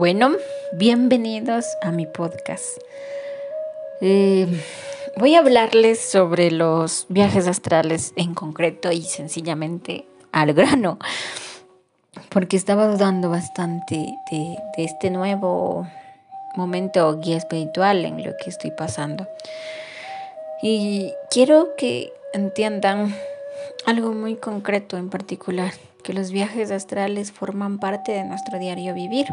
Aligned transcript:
Bueno, 0.00 0.30
bienvenidos 0.72 1.66
a 1.82 1.90
mi 1.90 2.06
podcast. 2.06 2.64
Eh, 4.00 4.46
voy 5.18 5.34
a 5.34 5.40
hablarles 5.40 6.00
sobre 6.00 6.50
los 6.50 7.04
viajes 7.10 7.46
astrales 7.46 8.14
en 8.16 8.32
concreto 8.32 8.90
y 8.92 9.02
sencillamente 9.02 10.06
al 10.32 10.54
grano, 10.54 10.98
porque 12.30 12.56
estaba 12.56 12.86
dudando 12.86 13.28
bastante 13.28 13.96
de, 14.30 14.56
de 14.74 14.84
este 14.84 15.10
nuevo 15.10 15.86
momento 16.56 17.20
guía 17.20 17.36
espiritual 17.36 18.06
en 18.06 18.24
lo 18.24 18.32
que 18.42 18.48
estoy 18.48 18.70
pasando. 18.70 19.28
Y 20.62 21.12
quiero 21.30 21.76
que 21.76 22.10
entiendan 22.32 23.14
algo 23.84 24.12
muy 24.12 24.36
concreto 24.36 24.96
en 24.96 25.10
particular 25.10 25.74
que 26.00 26.12
los 26.12 26.30
viajes 26.30 26.70
astrales 26.70 27.32
forman 27.32 27.78
parte 27.78 28.12
de 28.12 28.24
nuestro 28.24 28.58
diario 28.58 28.94
vivir. 28.94 29.26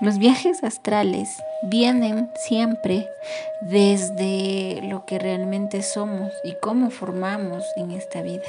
Los 0.00 0.18
viajes 0.18 0.62
astrales 0.62 1.42
vienen 1.62 2.30
siempre 2.36 3.08
desde 3.60 4.80
lo 4.82 5.04
que 5.04 5.18
realmente 5.18 5.82
somos 5.82 6.32
y 6.44 6.54
cómo 6.62 6.90
formamos 6.90 7.64
en 7.76 7.90
esta 7.90 8.22
vida. 8.22 8.44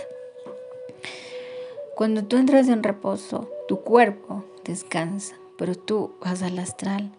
Cuando 1.95 2.23
tú 2.23 2.38
entras 2.38 2.67
en 2.67 2.84
reposo, 2.84 3.49
tu 3.67 3.81
cuerpo 3.81 4.45
descansa, 4.63 5.34
pero 5.57 5.73
tú 5.73 6.12
vas 6.21 6.43
al 6.43 6.59
astral 6.59 7.09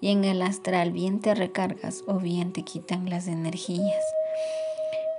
y 0.00 0.12
en 0.12 0.24
el 0.24 0.40
astral 0.42 0.92
bien 0.92 1.20
te 1.20 1.34
recargas 1.34 2.04
o 2.06 2.14
bien 2.18 2.52
te 2.52 2.62
quitan 2.62 3.10
las 3.10 3.26
energías. 3.26 4.04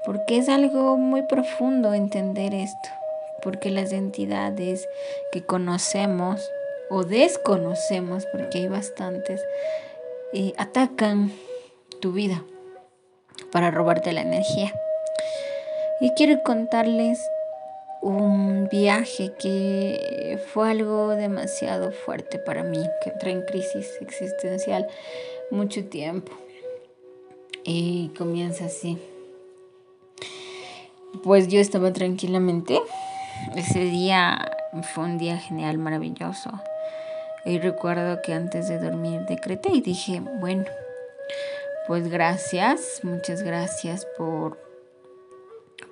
Porque 0.05 0.38
es 0.38 0.48
algo 0.48 0.95
muy 0.95 1.23
profundo 1.23 1.93
entender 1.93 2.53
esto 2.53 2.90
porque 3.41 3.71
las 3.71 3.91
entidades 3.91 4.88
que 5.31 5.43
conocemos 5.43 6.41
o 6.91 7.05
desconocemos, 7.05 8.25
porque 8.34 8.59
hay 8.59 8.67
bastantes, 8.67 9.41
eh, 10.34 10.53
atacan 10.57 11.31
tu 12.01 12.11
vida 12.11 12.43
para 13.51 13.71
robarte 13.71 14.11
la 14.11 14.21
energía. 14.21 14.73
Y 16.01 16.12
quiero 16.12 16.43
contarles 16.43 17.19
un 18.01 18.67
viaje 18.69 19.31
que 19.39 20.37
fue 20.51 20.69
algo 20.69 21.09
demasiado 21.15 21.91
fuerte 21.91 22.39
para 22.39 22.63
mí, 22.63 22.84
que 23.01 23.12
entré 23.12 23.31
en 23.31 23.43
crisis 23.43 23.97
existencial 24.01 24.87
mucho 25.49 25.85
tiempo. 25.85 26.34
Y 27.63 28.12
comienza 28.17 28.65
así. 28.65 28.97
Pues 31.23 31.47
yo 31.47 31.59
estaba 31.59 31.93
tranquilamente 31.93 32.81
ese 33.55 33.79
día 33.79 34.51
fue 34.93 35.03
un 35.03 35.17
día 35.17 35.37
genial, 35.37 35.77
maravilloso. 35.77 36.51
Y 37.45 37.59
recuerdo 37.59 38.21
que 38.21 38.34
antes 38.34 38.67
de 38.67 38.77
dormir 38.77 39.21
decreté 39.27 39.70
y 39.73 39.81
dije, 39.81 40.20
bueno, 40.20 40.65
pues 41.87 42.07
gracias, 42.07 43.01
muchas 43.03 43.41
gracias 43.41 44.05
por, 44.17 44.59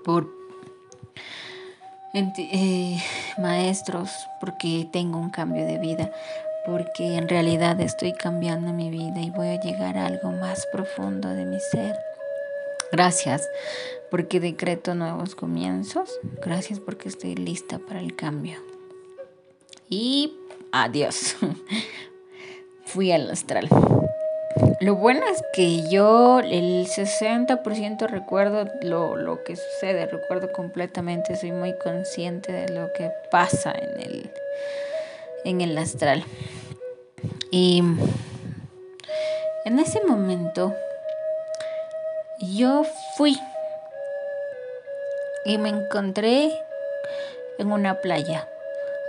por 0.04 0.30
eh, 2.14 2.98
maestros, 3.38 4.12
porque 4.40 4.88
tengo 4.92 5.18
un 5.18 5.30
cambio 5.30 5.66
de 5.66 5.78
vida, 5.78 6.12
porque 6.66 7.18
en 7.18 7.28
realidad 7.28 7.80
estoy 7.82 8.14
cambiando 8.14 8.74
mi 8.74 8.90
vida 8.90 9.20
y 9.20 9.32
voy 9.32 9.48
a 9.48 9.60
llegar 9.60 9.98
a 9.98 10.06
algo 10.06 10.32
más 10.32 10.68
profundo 10.72 11.30
de 11.30 11.46
mi 11.46 11.60
ser. 11.60 11.96
Gracias 12.92 13.48
porque 14.10 14.40
decreto 14.40 14.96
nuevos 14.96 15.36
comienzos. 15.36 16.20
Gracias 16.44 16.80
porque 16.80 17.10
estoy 17.10 17.36
lista 17.36 17.80
para 17.80 18.00
el 18.00 18.16
cambio. 18.16 18.60
Y 19.90 20.34
adiós. 20.72 21.38
Fui 22.86 23.12
al 23.12 23.30
astral. 23.30 23.70
Lo 24.82 24.96
bueno 24.96 25.22
es 25.32 25.44
que 25.54 25.90
yo 25.90 26.40
el 26.40 26.88
60% 26.88 28.08
recuerdo 28.08 28.66
lo, 28.82 29.16
lo, 29.16 29.44
que 29.44 29.56
sucede, 29.56 30.06
recuerdo 30.08 30.52
completamente, 30.52 31.36
soy 31.36 31.52
muy 31.52 31.78
consciente 31.78 32.52
de 32.52 32.74
lo 32.74 32.92
que 32.94 33.12
pasa 33.30 33.72
en 33.72 34.00
el, 34.02 34.32
en 35.46 35.62
el 35.62 35.78
astral. 35.78 36.24
Y 37.52 37.84
en 39.66 39.80
ese 39.80 40.02
momento 40.02 40.76
yo 42.40 42.84
fui 43.18 43.38
y 45.46 45.58
me 45.58 45.70
encontré 45.70 46.52
en 47.58 47.72
una 47.72 48.02
playa. 48.02 48.48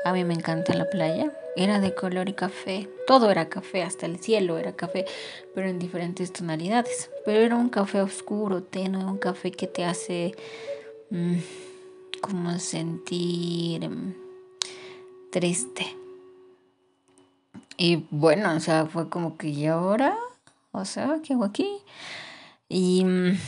A 0.05 0.13
mí 0.13 0.25
me 0.25 0.35
encanta 0.35 0.75
la 0.75 0.89
playa. 0.89 1.33
Era 1.57 1.81
de 1.81 1.95
color 1.95 2.29
y 2.29 2.33
café. 2.33 2.89
Todo 3.07 3.31
era 3.31 3.49
café, 3.49 3.83
hasta 3.83 4.07
el 4.07 4.19
cielo 4.21 4.57
era 4.57 4.73
café, 4.73 5.05
pero 5.55 5.69
en 5.69 5.79
diferentes 5.79 6.33
tonalidades. 6.33 7.11
Pero 7.25 7.41
era 7.41 7.57
un 7.57 7.69
café 7.69 8.01
oscuro, 8.01 8.63
tenue, 8.63 9.05
un 9.05 9.19
café 9.19 9.51
que 9.51 9.67
te 9.67 9.85
hace 9.85 10.35
mm, 11.11 11.37
como 12.23 12.59
sentir 12.59 13.89
mm, 13.89 14.15
triste. 15.31 15.97
Y 17.77 18.07
bueno, 18.11 18.55
o 18.55 18.61
sea, 18.61 18.87
fue 18.87 19.09
como 19.09 19.37
que 19.37 19.49
¿y 19.49 19.67
ahora? 19.67 20.17
O 20.73 20.85
sea, 20.85 21.21
¿qué 21.23 21.35
hago 21.35 21.45
aquí? 21.45 21.69
Y 22.69 23.05
mm, 23.05 23.39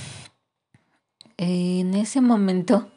en 1.39 1.95
ese 1.95 2.21
momento 2.21 2.89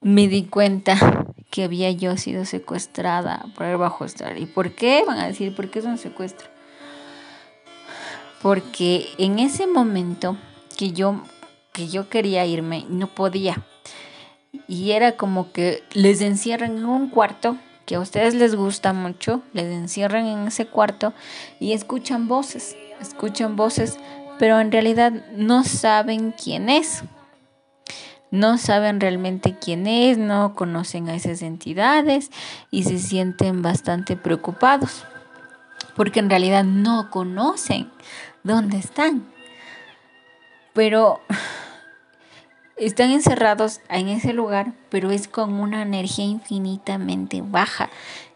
me 0.00 0.28
di 0.28 0.44
cuenta 0.44 1.23
que 1.54 1.62
había 1.62 1.92
yo 1.92 2.16
sido 2.16 2.44
secuestrada 2.44 3.46
por 3.54 3.66
el 3.66 3.76
bajo 3.76 4.02
astral. 4.02 4.38
¿Y 4.38 4.46
por 4.46 4.72
qué? 4.72 5.04
Van 5.06 5.18
a 5.20 5.28
decir, 5.28 5.54
¿por 5.54 5.70
qué 5.70 5.78
es 5.78 5.84
un 5.84 5.98
secuestro? 5.98 6.48
Porque 8.42 9.06
en 9.18 9.38
ese 9.38 9.68
momento 9.68 10.36
que 10.76 10.90
yo, 10.90 11.22
que 11.72 11.86
yo 11.86 12.08
quería 12.08 12.44
irme, 12.44 12.86
no 12.88 13.06
podía. 13.06 13.62
Y 14.66 14.90
era 14.90 15.12
como 15.12 15.52
que 15.52 15.84
les 15.92 16.22
encierran 16.22 16.76
en 16.76 16.86
un 16.86 17.08
cuarto 17.08 17.56
que 17.86 17.94
a 17.94 18.00
ustedes 18.00 18.34
les 18.34 18.56
gusta 18.56 18.92
mucho, 18.92 19.40
les 19.52 19.66
encierran 19.66 20.26
en 20.26 20.48
ese 20.48 20.66
cuarto 20.66 21.12
y 21.60 21.72
escuchan 21.72 22.26
voces, 22.26 22.74
escuchan 23.00 23.54
voces 23.54 23.96
pero 24.40 24.58
en 24.58 24.72
realidad 24.72 25.12
no 25.36 25.62
saben 25.62 26.32
quién 26.32 26.68
es. 26.68 27.04
No 28.30 28.58
saben 28.58 29.00
realmente 29.00 29.56
quién 29.60 29.86
es, 29.86 30.18
no 30.18 30.54
conocen 30.54 31.08
a 31.08 31.14
esas 31.14 31.42
entidades 31.42 32.30
y 32.70 32.84
se 32.84 32.98
sienten 32.98 33.62
bastante 33.62 34.16
preocupados 34.16 35.04
porque 35.94 36.18
en 36.18 36.28
realidad 36.28 36.64
no 36.64 37.10
conocen 37.10 37.90
dónde 38.42 38.78
están. 38.78 39.24
Pero 40.72 41.20
están 42.76 43.12
encerrados 43.12 43.80
en 43.88 44.08
ese 44.08 44.32
lugar, 44.32 44.72
pero 44.88 45.12
es 45.12 45.28
con 45.28 45.54
una 45.54 45.82
energía 45.82 46.24
infinitamente 46.24 47.42
baja, 47.44 47.90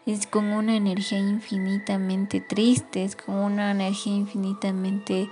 es 0.05 0.25
con 0.25 0.45
una 0.45 0.77
energía 0.77 1.19
infinitamente 1.19 2.39
triste, 2.39 3.03
es 3.03 3.17
con 3.17 3.35
una 3.35 3.71
energía 3.71 4.15
infinitamente 4.15 5.29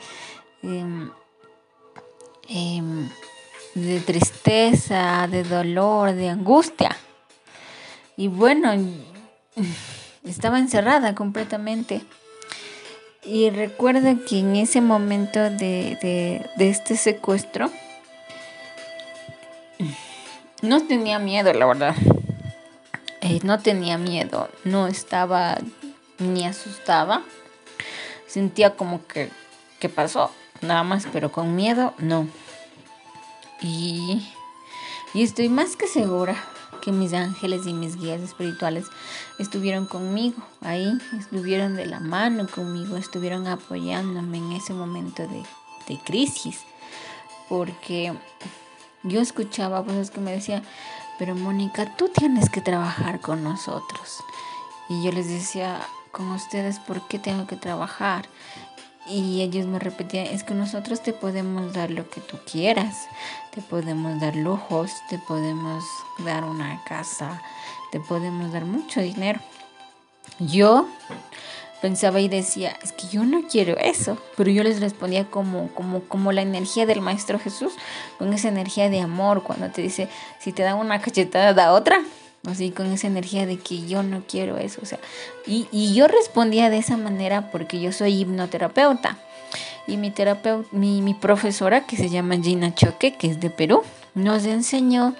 Em, 0.63 1.11
em, 2.49 3.09
de 3.81 3.99
tristeza, 3.99 5.27
de 5.29 5.43
dolor, 5.43 6.13
de 6.13 6.29
angustia. 6.29 6.95
Y 8.15 8.27
bueno, 8.27 8.71
estaba 10.23 10.59
encerrada 10.59 11.15
completamente. 11.15 12.01
Y 13.23 13.49
recuerdo 13.49 14.25
que 14.25 14.39
en 14.39 14.55
ese 14.55 14.81
momento 14.81 15.49
de, 15.49 16.49
este 16.57 16.95
secuestro, 16.95 17.69
no 20.61 20.87
tenía 20.87 21.19
miedo, 21.19 21.53
la 21.53 21.65
verdad. 21.65 21.95
Eh, 23.21 23.39
no 23.43 23.59
tenía 23.59 23.97
miedo, 23.97 24.49
no 24.63 24.87
estaba 24.87 25.57
ni 26.19 26.45
asustada. 26.45 27.21
Sentía 28.27 28.75
como 28.75 29.05
que, 29.07 29.29
¿qué 29.79 29.89
pasó? 29.89 30.31
nada 30.61 30.83
más, 30.83 31.07
pero 31.11 31.31
con 31.31 31.55
miedo 31.55 31.93
no. 31.97 32.27
Y, 33.61 34.27
y 35.13 35.23
estoy 35.23 35.49
más 35.49 35.75
que 35.75 35.87
segura 35.87 36.35
que 36.81 36.91
mis 36.91 37.13
ángeles 37.13 37.65
y 37.65 37.73
mis 37.73 37.97
guías 37.97 38.21
espirituales 38.21 38.85
estuvieron 39.39 39.85
conmigo 39.85 40.41
ahí, 40.61 40.97
estuvieron 41.19 41.75
de 41.75 41.85
la 41.85 41.99
mano 41.99 42.47
conmigo, 42.47 42.97
estuvieron 42.97 43.47
apoyándome 43.47 44.37
en 44.37 44.53
ese 44.53 44.73
momento 44.73 45.27
de, 45.27 45.43
de 45.87 45.99
crisis, 46.03 46.61
porque 47.49 48.13
yo 49.03 49.21
escuchaba 49.21 49.83
cosas 49.83 50.11
que 50.11 50.21
me 50.21 50.31
decían, 50.31 50.63
pero 51.17 51.35
Mónica, 51.35 51.95
tú 51.95 52.09
tienes 52.09 52.49
que 52.49 52.61
trabajar 52.61 53.19
con 53.21 53.43
nosotros. 53.43 54.23
Y 54.89 55.03
yo 55.03 55.11
les 55.11 55.27
decía, 55.27 55.81
con 56.11 56.31
ustedes, 56.31 56.79
¿por 56.79 57.01
qué 57.07 57.19
tengo 57.19 57.47
que 57.47 57.55
trabajar? 57.55 58.27
Y 59.07 59.41
ellos 59.41 59.65
me 59.65 59.79
repetían, 59.79 60.27
es 60.27 60.43
que 60.43 60.53
nosotros 60.53 61.01
te 61.01 61.13
podemos 61.13 61.73
dar 61.73 61.91
lo 61.91 62.09
que 62.09 62.21
tú 62.21 62.37
quieras, 62.49 63.07
te 63.57 63.63
podemos 63.63 64.19
dar 64.19 64.35
lujos, 64.35 64.91
te 65.09 65.17
podemos 65.17 65.83
dar 66.19 66.43
una 66.43 66.79
casa, 66.83 67.41
te 67.91 67.99
podemos 67.99 68.53
dar 68.53 68.65
mucho 68.65 69.01
dinero. 69.01 69.39
Yo 70.37 70.87
pensaba 71.81 72.19
y 72.19 72.27
decía, 72.27 72.77
es 72.83 72.91
que 72.91 73.07
yo 73.07 73.23
no 73.23 73.47
quiero 73.47 73.75
eso, 73.77 74.19
pero 74.35 74.51
yo 74.51 74.61
les 74.61 74.79
respondía 74.79 75.25
como, 75.31 75.69
como, 75.73 76.01
como 76.01 76.31
la 76.31 76.43
energía 76.43 76.85
del 76.85 77.01
Maestro 77.01 77.39
Jesús, 77.39 77.73
con 78.19 78.31
esa 78.31 78.49
energía 78.49 78.91
de 78.91 78.99
amor, 78.99 79.41
cuando 79.41 79.71
te 79.71 79.81
dice, 79.81 80.07
si 80.37 80.51
te 80.51 80.61
da 80.61 80.75
una 80.75 81.01
cachetada, 81.01 81.55
da 81.55 81.73
otra, 81.73 82.03
así 82.45 82.69
con 82.69 82.93
esa 82.93 83.07
energía 83.07 83.47
de 83.47 83.57
que 83.57 83.87
yo 83.87 84.03
no 84.03 84.21
quiero 84.27 84.57
eso, 84.57 84.81
o 84.83 84.85
sea, 84.85 84.99
y, 85.47 85.67
y 85.71 85.95
yo 85.95 86.07
respondía 86.07 86.69
de 86.69 86.77
esa 86.77 86.95
manera 86.95 87.49
porque 87.49 87.81
yo 87.81 87.91
soy 87.91 88.21
hipnoterapeuta. 88.21 89.17
Y 89.87 89.97
mi 89.97 90.11
terapeuta, 90.11 90.67
mi, 90.71 91.01
mi 91.01 91.13
profesora, 91.13 91.85
que 91.85 91.95
se 91.95 92.09
llama 92.09 92.37
Gina 92.37 92.75
Choque, 92.75 93.15
que 93.15 93.27
es 93.27 93.39
de 93.39 93.49
Perú, 93.49 93.83
nos 94.13 94.45
enseñó 94.45 95.15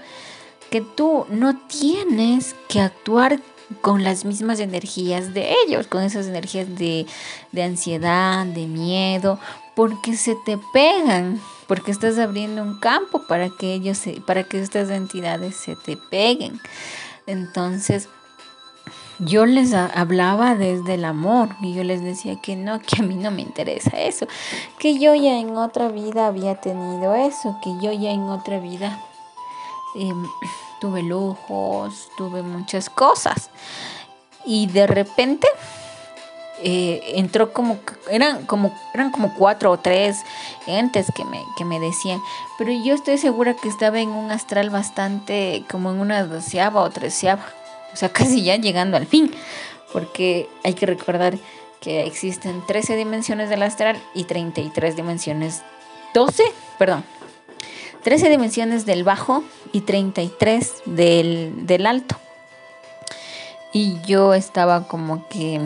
que 0.69 0.81
tú 0.81 1.25
no 1.29 1.57
tienes 1.67 2.55
que 2.67 2.81
actuar 2.81 3.39
con 3.81 4.03
las 4.03 4.25
mismas 4.25 4.59
energías 4.59 5.33
de 5.33 5.53
ellos, 5.65 5.87
con 5.87 6.03
esas 6.03 6.27
energías 6.27 6.67
de, 6.75 7.05
ansiedad, 7.61 8.45
de 8.45 8.65
miedo, 8.65 9.39
porque 9.75 10.15
se 10.15 10.35
te 10.45 10.57
pegan, 10.73 11.41
porque 11.67 11.91
estás 11.91 12.17
abriendo 12.17 12.61
un 12.63 12.79
campo 12.79 13.23
para 13.27 13.49
que 13.49 13.73
ellos, 13.73 14.01
para 14.25 14.43
que 14.43 14.61
estas 14.61 14.89
entidades 14.89 15.55
se 15.55 15.75
te 15.75 15.97
peguen. 15.97 16.59
Entonces, 17.25 18.07
yo 19.19 19.45
les 19.45 19.73
hablaba 19.73 20.55
desde 20.55 20.95
el 20.95 21.05
amor 21.05 21.49
y 21.61 21.73
yo 21.73 21.83
les 21.83 22.01
decía 22.03 22.35
que 22.35 22.55
no, 22.55 22.79
que 22.79 23.01
a 23.01 23.03
mí 23.03 23.15
no 23.15 23.31
me 23.31 23.41
interesa 23.41 23.99
eso, 23.99 24.27
que 24.79 24.99
yo 24.99 25.15
ya 25.15 25.39
en 25.39 25.57
otra 25.57 25.89
vida 25.89 26.27
había 26.27 26.55
tenido 26.55 27.15
eso, 27.15 27.57
que 27.63 27.71
yo 27.81 27.91
ya 27.91 28.11
en 28.11 28.23
otra 28.23 28.59
vida 28.59 28.99
em, 29.95 30.25
tuve 30.79 31.03
lujos, 31.03 32.09
tuve 32.17 32.43
muchas 32.43 32.89
cosas. 32.89 33.49
Y 34.45 34.67
de 34.67 34.87
repente 34.87 35.47
eh, 36.63 37.13
entró 37.15 37.53
como, 37.53 37.79
eran 38.09 38.45
como, 38.45 38.73
eran 38.93 39.11
como 39.11 39.33
cuatro 39.33 39.71
o 39.71 39.77
tres 39.77 40.17
entes 40.67 41.07
que 41.15 41.25
me, 41.25 41.43
que 41.57 41.65
me 41.65 41.79
decían, 41.79 42.21
pero 42.57 42.71
yo 42.71 42.93
estoy 42.93 43.17
segura 43.17 43.55
que 43.55 43.67
estaba 43.67 43.99
en 43.99 44.09
un 44.09 44.31
astral 44.31 44.69
bastante, 44.69 45.63
como 45.69 45.91
en 45.91 45.99
una 45.99 46.23
doceava 46.23 46.81
o 46.81 46.89
treceava, 46.89 47.45
o 47.97 47.99
sea, 47.99 48.09
casi 48.13 48.43
ya 48.43 48.57
llegando 48.57 48.95
al 48.95 49.07
fin, 49.07 49.31
porque 49.91 50.47
hay 50.63 50.75
que 50.75 50.85
recordar 50.85 51.35
que 51.81 52.05
existen 52.05 52.63
13 52.67 52.95
dimensiones 52.95 53.49
del 53.49 53.63
astral 53.63 53.99
y 54.13 54.25
33 54.25 54.95
dimensiones, 54.95 55.63
12, 56.13 56.43
perdón, 56.77 57.03
13 58.03 58.29
dimensiones 58.29 58.85
del 58.85 59.03
bajo 59.03 59.43
y 59.71 59.81
33 59.81 60.83
del, 60.85 61.65
del 61.65 61.87
alto. 61.87 62.15
Y 63.73 63.99
yo 64.05 64.35
estaba 64.35 64.87
como 64.87 65.27
que, 65.27 65.59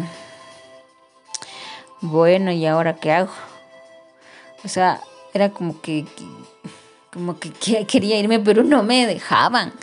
bueno, 2.00 2.54
¿y 2.54 2.66
ahora 2.66 2.96
qué 2.96 3.12
hago? 3.12 3.34
O 4.64 4.70
sea, 4.70 5.02
era 5.34 5.50
como 5.50 5.82
que, 5.82 6.06
como 7.12 7.38
que 7.38 7.52
quería 7.86 8.18
irme, 8.18 8.40
pero 8.40 8.64
no 8.64 8.84
me 8.84 9.06
dejaban. 9.06 9.74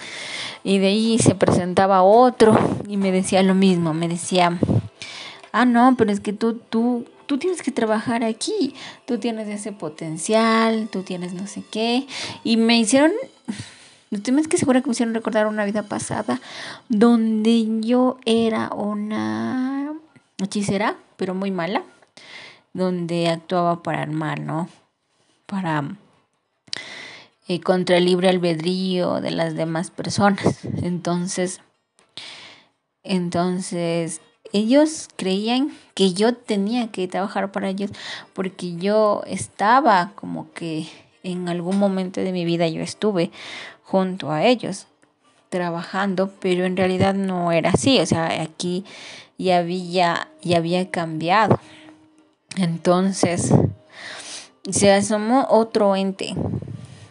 Y 0.68 0.76
de 0.80 0.88
ahí 0.88 1.18
se 1.18 1.34
presentaba 1.34 2.02
otro 2.02 2.54
y 2.86 2.98
me 2.98 3.10
decía 3.10 3.42
lo 3.42 3.54
mismo, 3.54 3.94
me 3.94 4.06
decía, 4.06 4.58
ah, 5.50 5.64
no, 5.64 5.94
pero 5.96 6.12
es 6.12 6.20
que 6.20 6.34
tú, 6.34 6.56
tú, 6.56 7.06
tú 7.24 7.38
tienes 7.38 7.62
que 7.62 7.70
trabajar 7.70 8.22
aquí, 8.22 8.74
tú 9.06 9.16
tienes 9.16 9.48
ese 9.48 9.72
potencial, 9.72 10.90
tú 10.92 11.04
tienes 11.04 11.32
no 11.32 11.46
sé 11.46 11.64
qué. 11.70 12.06
Y 12.44 12.58
me 12.58 12.78
hicieron, 12.78 13.12
estoy 14.10 14.34
más 14.34 14.46
que 14.46 14.58
segura 14.58 14.82
que 14.82 14.88
me 14.88 14.92
hicieron 14.92 15.14
recordar 15.14 15.46
una 15.46 15.64
vida 15.64 15.84
pasada 15.84 16.38
donde 16.90 17.80
yo 17.80 18.18
era 18.26 18.68
una 18.74 19.94
hechicera, 20.36 20.96
pero 21.16 21.34
muy 21.34 21.50
mala, 21.50 21.82
donde 22.74 23.30
actuaba 23.30 23.82
para 23.82 24.02
el 24.02 24.10
mal, 24.10 24.44
¿no? 24.44 24.68
Para 25.46 25.96
contra 27.64 27.96
el 27.96 28.04
libre 28.04 28.28
albedrío 28.28 29.20
de 29.20 29.30
las 29.30 29.54
demás 29.54 29.90
personas. 29.90 30.60
Entonces, 30.82 31.60
entonces 33.02 34.20
ellos 34.52 35.08
creían 35.16 35.72
que 35.94 36.12
yo 36.12 36.34
tenía 36.34 36.88
que 36.88 37.08
trabajar 37.08 37.50
para 37.52 37.70
ellos 37.70 37.90
porque 38.34 38.76
yo 38.76 39.22
estaba 39.26 40.12
como 40.14 40.52
que 40.52 40.86
en 41.22 41.48
algún 41.48 41.78
momento 41.78 42.20
de 42.20 42.32
mi 42.32 42.44
vida 42.44 42.68
yo 42.68 42.82
estuve 42.82 43.30
junto 43.82 44.30
a 44.30 44.44
ellos 44.44 44.86
trabajando, 45.48 46.30
pero 46.40 46.66
en 46.66 46.76
realidad 46.76 47.14
no 47.14 47.52
era 47.52 47.70
así, 47.70 47.98
o 48.00 48.06
sea, 48.06 48.42
aquí 48.42 48.84
ya 49.38 49.58
había, 49.58 50.28
ya 50.42 50.58
había 50.58 50.90
cambiado. 50.90 51.58
Entonces, 52.56 53.54
se 54.70 54.92
asomó 54.92 55.46
otro 55.48 55.96
ente 55.96 56.34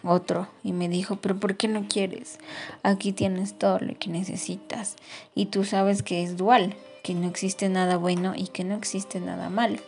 otro 0.08 0.48
y 0.62 0.72
me 0.72 0.88
dijo, 0.88 1.16
pero 1.16 1.36
¿por 1.36 1.56
qué 1.56 1.68
no 1.68 1.86
quieres? 1.88 2.38
Aquí 2.82 3.12
tienes 3.12 3.58
todo 3.58 3.78
lo 3.80 3.98
que 3.98 4.10
necesitas 4.10 4.96
y 5.34 5.46
tú 5.46 5.64
sabes 5.64 6.02
que 6.02 6.22
es 6.22 6.36
dual, 6.36 6.74
que 7.02 7.14
no 7.14 7.28
existe 7.28 7.68
nada 7.68 7.96
bueno 7.96 8.34
y 8.36 8.48
que 8.48 8.64
no 8.64 8.74
existe 8.74 9.20
nada 9.20 9.50
malo. 9.50 9.78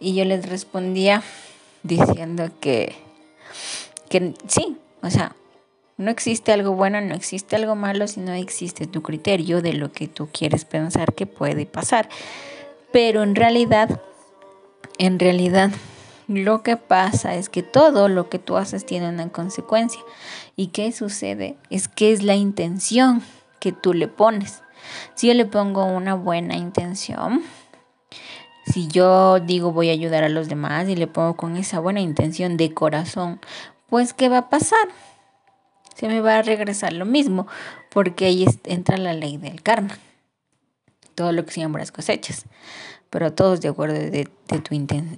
Y 0.00 0.14
yo 0.14 0.24
les 0.24 0.48
respondía 0.48 1.22
diciendo 1.82 2.50
que, 2.60 2.94
que 4.08 4.34
sí, 4.46 4.76
o 5.02 5.10
sea, 5.10 5.34
no 5.98 6.10
existe 6.10 6.52
algo 6.52 6.72
bueno, 6.72 7.00
no 7.00 7.14
existe 7.14 7.56
algo 7.56 7.74
malo, 7.74 8.06
sino 8.06 8.34
existe 8.34 8.86
tu 8.86 9.02
criterio 9.02 9.62
de 9.62 9.72
lo 9.72 9.92
que 9.92 10.08
tú 10.08 10.28
quieres 10.30 10.66
pensar 10.66 11.14
que 11.14 11.26
puede 11.26 11.64
pasar. 11.64 12.08
Pero 12.92 13.22
en 13.22 13.34
realidad, 13.34 14.00
en 14.98 15.18
realidad, 15.18 15.70
lo 16.28 16.62
que 16.62 16.76
pasa 16.76 17.36
es 17.36 17.48
que 17.48 17.62
todo 17.62 18.08
lo 18.08 18.28
que 18.28 18.38
tú 18.38 18.56
haces 18.56 18.84
tiene 18.84 19.08
una 19.08 19.28
consecuencia. 19.28 20.00
¿Y 20.56 20.68
qué 20.68 20.90
sucede? 20.90 21.56
Es 21.70 21.86
que 21.86 22.12
es 22.12 22.22
la 22.22 22.34
intención 22.34 23.22
que 23.60 23.72
tú 23.72 23.94
le 23.94 24.08
pones. 24.08 24.62
Si 25.14 25.28
yo 25.28 25.34
le 25.34 25.44
pongo 25.44 25.84
una 25.84 26.14
buena 26.14 26.56
intención, 26.56 27.42
si 28.66 28.88
yo 28.88 29.38
digo 29.38 29.72
voy 29.72 29.88
a 29.90 29.92
ayudar 29.92 30.24
a 30.24 30.28
los 30.28 30.48
demás 30.48 30.88
y 30.88 30.96
le 30.96 31.06
pongo 31.06 31.36
con 31.36 31.56
esa 31.56 31.78
buena 31.78 32.00
intención 32.00 32.56
de 32.56 32.74
corazón, 32.74 33.40
pues 33.88 34.12
¿qué 34.12 34.28
va 34.28 34.38
a 34.38 34.48
pasar? 34.48 34.88
Se 35.94 36.08
me 36.08 36.20
va 36.20 36.38
a 36.38 36.42
regresar 36.42 36.92
lo 36.92 37.06
mismo, 37.06 37.46
porque 37.90 38.26
ahí 38.26 38.46
entra 38.64 38.98
la 38.98 39.14
ley 39.14 39.38
del 39.38 39.62
karma. 39.62 39.98
Todo 41.14 41.32
lo 41.32 41.46
que 41.46 41.52
siembras 41.52 41.92
cosechas 41.92 42.46
pero 43.10 43.32
todos 43.32 43.60
de 43.60 43.68
acuerdo 43.68 43.94
de, 43.94 44.28
tu 44.62 44.74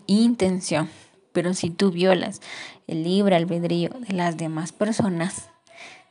intención. 0.07 0.89
Pero 1.39 1.55
si 1.55 1.71
tú 1.71 1.93
violas 1.93 2.41
el 2.89 3.05
libre 3.05 3.37
albedrío 3.37 3.91
de 3.91 4.13
las 4.13 4.37
demás 4.37 4.73
personas, 4.73 5.51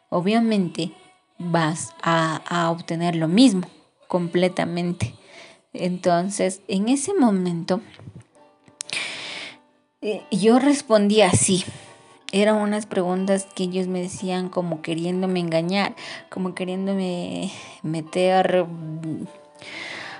obviamente 0.07 0.93
vas 1.37 1.93
a, 2.01 2.37
a 2.47 2.71
obtener 2.71 3.17
lo 3.17 3.27
mismo 3.27 3.67
completamente. 4.07 5.15
Entonces, 5.73 6.61
en 6.69 6.87
ese 6.87 7.13
momento, 7.13 7.81
eh, 10.01 10.23
yo 10.31 10.59
respondí 10.59 11.19
así. 11.19 11.65
Eran 12.31 12.55
unas 12.55 12.85
preguntas 12.85 13.49
que 13.53 13.63
ellos 13.63 13.87
me 13.87 14.01
decían 14.01 14.47
como 14.47 14.81
queriéndome 14.81 15.41
engañar, 15.41 15.93
como 16.29 16.55
queriéndome 16.55 17.51
meter 17.83 18.65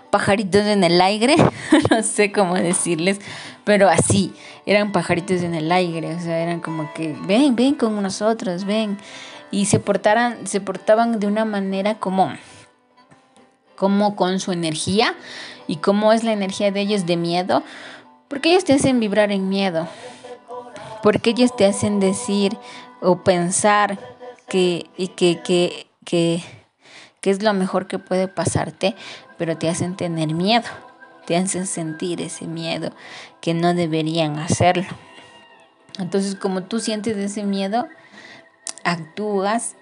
pajaritos 0.10 0.66
en 0.66 0.84
el 0.84 1.00
aire, 1.00 1.38
no 1.92 2.04
sé 2.04 2.34
cómo 2.34 2.56
decirles, 2.56 3.22
pero 3.68 3.90
así, 3.90 4.34
eran 4.66 4.94
pajaritos 4.94 5.42
en 5.42 5.54
el 5.54 5.70
aire, 5.74 6.16
o 6.16 6.20
sea, 6.22 6.40
eran 6.40 6.62
como 6.62 6.94
que, 6.94 7.14
ven, 7.24 7.54
ven 7.54 7.76
con 7.76 8.02
nosotros, 8.02 8.64
ven, 8.64 8.98
y 9.52 9.66
se 9.66 9.82
portaran, 9.82 10.48
se 10.48 10.62
portaban 10.62 11.20
de 11.20 11.28
una 11.28 11.44
manera 11.44 11.96
como, 11.96 12.32
como 13.76 14.16
con 14.16 14.40
su 14.40 14.54
energía, 14.54 15.16
y 15.68 15.76
cómo 15.76 16.14
es 16.14 16.24
la 16.24 16.32
energía 16.32 16.72
de 16.72 16.80
ellos 16.80 17.06
de 17.06 17.18
miedo, 17.18 17.62
porque 18.30 18.52
ellos 18.52 18.64
te 18.64 18.72
hacen 18.72 19.02
vibrar 19.02 19.34
en 19.34 19.50
miedo, 19.50 19.86
porque 21.04 21.32
ellos 21.32 21.54
te 21.54 21.66
hacen 21.66 22.00
decir 22.00 22.58
o 23.02 23.18
pensar 23.18 24.00
que, 24.48 24.90
y 24.96 25.10
que, 25.10 25.42
que, 25.42 25.88
que, 26.06 26.42
que 27.20 27.32
es 27.32 27.44
lo 27.44 27.54
mejor 27.54 27.88
que 27.88 28.00
puede 28.00 28.30
pasarte, 28.30 28.96
pero 29.38 29.58
te 29.58 29.68
hacen 29.68 29.98
tener 29.98 30.34
miedo, 30.34 30.70
te 31.28 31.36
hacen 31.36 31.68
sentir 31.68 32.22
ese 32.22 32.48
miedo 32.48 32.94
que 33.42 33.54
no 33.54 33.74
deberían 33.74 34.40
hacerlo. 34.40 34.88
Entonces, 36.00 36.36
como 36.36 36.64
tú 36.64 36.80
sientes 36.80 37.18
ese 37.18 37.44
miedo, 37.44 37.86
actúas 38.86 39.76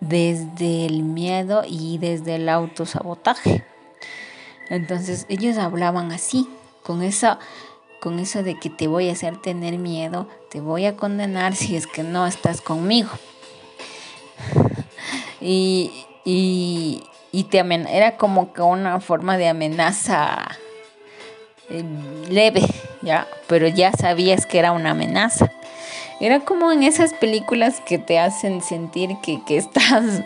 desde 0.00 0.86
el 0.86 1.02
miedo 1.02 1.64
y 1.68 1.98
desde 1.98 2.36
el 2.36 2.48
autosabotaje. 2.48 3.62
Entonces, 4.70 5.26
ellos 5.28 5.58
hablaban 5.58 6.12
así, 6.12 6.48
con 6.82 7.02
eso, 7.02 7.38
con 8.00 8.18
eso 8.18 8.42
de 8.42 8.58
que 8.58 8.70
te 8.70 8.86
voy 8.86 9.10
a 9.10 9.12
hacer 9.12 9.36
tener 9.36 9.76
miedo, 9.76 10.26
te 10.50 10.62
voy 10.62 10.86
a 10.86 10.96
condenar 10.96 11.56
si 11.56 11.76
es 11.76 11.86
que 11.86 12.04
no 12.04 12.26
estás 12.26 12.62
conmigo. 12.62 13.10
Y, 15.42 15.92
y, 16.24 17.02
y 17.32 17.44
te 17.44 17.58
era 17.58 18.16
como 18.16 18.54
que 18.54 18.62
una 18.62 18.98
forma 19.00 19.36
de 19.36 19.48
amenaza 19.48 20.58
eh, 21.68 21.84
leve, 22.28 22.62
ya, 23.02 23.26
pero 23.46 23.68
ya 23.68 23.92
sabías 23.92 24.46
que 24.46 24.58
era 24.58 24.72
una 24.72 24.92
amenaza. 24.92 25.50
Era 26.20 26.40
como 26.40 26.72
en 26.72 26.82
esas 26.82 27.12
películas 27.12 27.80
que 27.84 27.98
te 27.98 28.18
hacen 28.18 28.62
sentir 28.62 29.16
que, 29.22 29.42
estás 29.56 30.22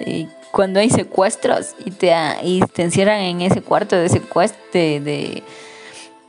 eh, 0.00 0.26
cuando 0.50 0.80
hay 0.80 0.90
secuestros 0.90 1.74
y 1.84 1.90
te, 1.92 2.12
y 2.42 2.60
te 2.60 2.82
encierran 2.82 3.20
en 3.20 3.42
ese 3.42 3.62
cuarto 3.62 3.96
de 3.96 4.08
secuestro 4.08 4.58
de, 4.72 5.42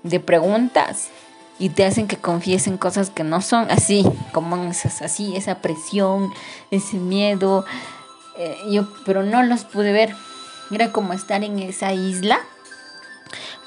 de, 0.03 0.19
preguntas 0.19 1.09
y 1.57 1.69
te 1.69 1.85
hacen 1.85 2.07
que 2.07 2.17
confíes 2.17 2.67
en 2.67 2.77
cosas 2.77 3.09
que 3.09 3.23
no 3.23 3.41
son 3.41 3.71
así, 3.71 4.05
como 4.31 4.57
esas, 4.69 5.01
así, 5.01 5.35
esa 5.35 5.55
presión, 5.55 6.31
ese 6.69 6.97
miedo. 6.97 7.65
Eh, 8.37 8.55
yo, 8.69 8.87
pero 9.05 9.23
no 9.23 9.41
los 9.43 9.65
pude 9.65 9.91
ver. 9.91 10.15
Era 10.71 10.91
como 10.91 11.13
estar 11.13 11.43
en 11.43 11.57
esa 11.59 11.93
isla, 11.93 12.39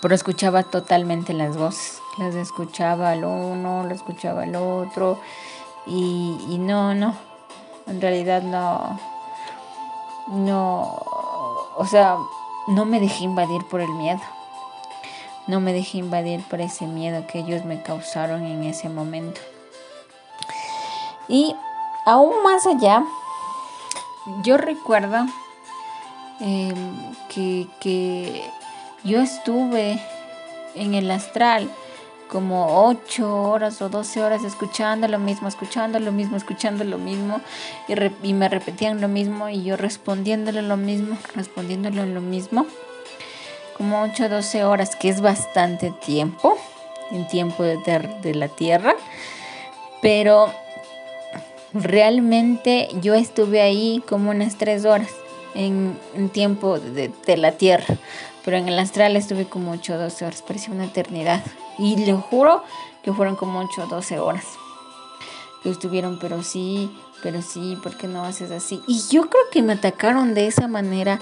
pero 0.02 0.16
escuchaba 0.16 0.64
totalmente 0.64 1.32
las 1.32 1.56
voces. 1.56 2.02
Las 2.18 2.34
escuchaba 2.34 3.12
al 3.12 3.24
uno, 3.24 3.84
lo 3.84 3.94
escuchaba 3.94 4.42
al 4.42 4.56
otro. 4.56 5.20
Y, 5.86 6.38
y 6.48 6.58
no, 6.58 6.92
no. 6.92 7.14
En 7.86 8.00
realidad 8.00 8.42
no. 8.42 8.98
No. 10.26 10.82
O 11.76 11.86
sea, 11.88 12.16
no 12.66 12.84
me 12.84 12.98
dejé 12.98 13.24
invadir 13.24 13.62
por 13.70 13.80
el 13.80 13.90
miedo. 13.90 14.20
No 15.46 15.60
me 15.60 15.72
dejé 15.72 15.98
invadir 15.98 16.42
por 16.48 16.60
ese 16.60 16.86
miedo 16.86 17.24
que 17.28 17.38
ellos 17.38 17.64
me 17.64 17.80
causaron 17.80 18.44
en 18.44 18.64
ese 18.64 18.88
momento. 18.88 19.40
Y 21.28 21.54
aún 22.06 22.42
más 22.42 22.66
allá, 22.66 23.04
yo 24.42 24.56
recuerdo 24.56 25.26
em, 26.40 27.14
que, 27.28 27.68
que 27.80 28.50
yo 29.04 29.20
estuve 29.20 30.00
en 30.74 30.94
el 30.94 31.10
astral 31.10 31.68
como 32.28 32.86
8 32.86 33.42
horas 33.42 33.82
o 33.82 33.90
12 33.90 34.22
horas 34.22 34.42
escuchando 34.44 35.06
lo 35.06 35.18
mismo, 35.18 35.48
escuchando 35.48 36.00
lo 36.00 36.12
mismo, 36.12 36.36
escuchando 36.36 36.82
lo 36.84 36.96
mismo 36.96 37.40
y, 37.88 37.94
y 38.26 38.32
me 38.32 38.48
repetían 38.48 39.00
lo 39.00 39.08
mismo 39.08 39.50
y 39.50 39.62
yo 39.62 39.76
respondiéndole 39.76 40.62
lo 40.62 40.78
mismo, 40.78 41.18
respondiéndole 41.34 42.06
lo 42.06 42.20
mismo. 42.22 42.66
Como 43.76 44.02
8 44.02 44.24
o 44.24 44.28
12 44.28 44.64
horas, 44.64 44.96
que 44.96 45.08
es 45.08 45.20
bastante 45.20 45.90
tiempo, 45.90 46.56
en 47.10 47.26
tiempo 47.28 47.62
de, 47.64 47.76
de 48.22 48.34
la 48.34 48.48
Tierra, 48.48 48.94
pero 50.00 50.52
realmente 51.74 52.88
yo 53.00 53.14
estuve 53.14 53.60
ahí 53.60 54.02
como 54.08 54.30
unas 54.30 54.56
3 54.56 54.84
horas 54.84 55.10
en, 55.54 55.98
en 56.14 56.28
tiempo 56.28 56.78
de, 56.78 57.10
de, 57.26 57.36
la 57.36 57.52
Tierra, 57.52 57.96
pero 58.44 58.56
en 58.56 58.68
el 58.68 58.78
astral 58.78 59.16
estuve 59.16 59.46
como 59.46 59.72
8 59.72 59.94
o 59.94 59.98
12 59.98 60.24
horas, 60.24 60.42
parecía 60.42 60.74
una 60.74 60.84
eternidad. 60.84 61.42
Y 61.78 61.96
le 61.96 62.12
juro 62.12 62.62
que 63.02 63.12
fueron 63.12 63.36
como 63.36 63.60
8 63.60 63.84
o 63.84 63.86
12 63.86 64.18
horas 64.18 64.44
que 65.62 65.70
estuvieron, 65.70 66.18
pero 66.18 66.42
sí, 66.42 66.90
pero 67.22 67.40
sí, 67.40 67.78
¿por 67.82 67.96
qué 67.96 68.08
no 68.08 68.24
haces 68.24 68.50
así? 68.50 68.80
Y 68.86 69.00
yo 69.10 69.28
creo 69.28 69.42
que 69.52 69.62
me 69.62 69.74
atacaron 69.74 70.34
de 70.34 70.46
esa 70.46 70.66
manera, 70.66 71.20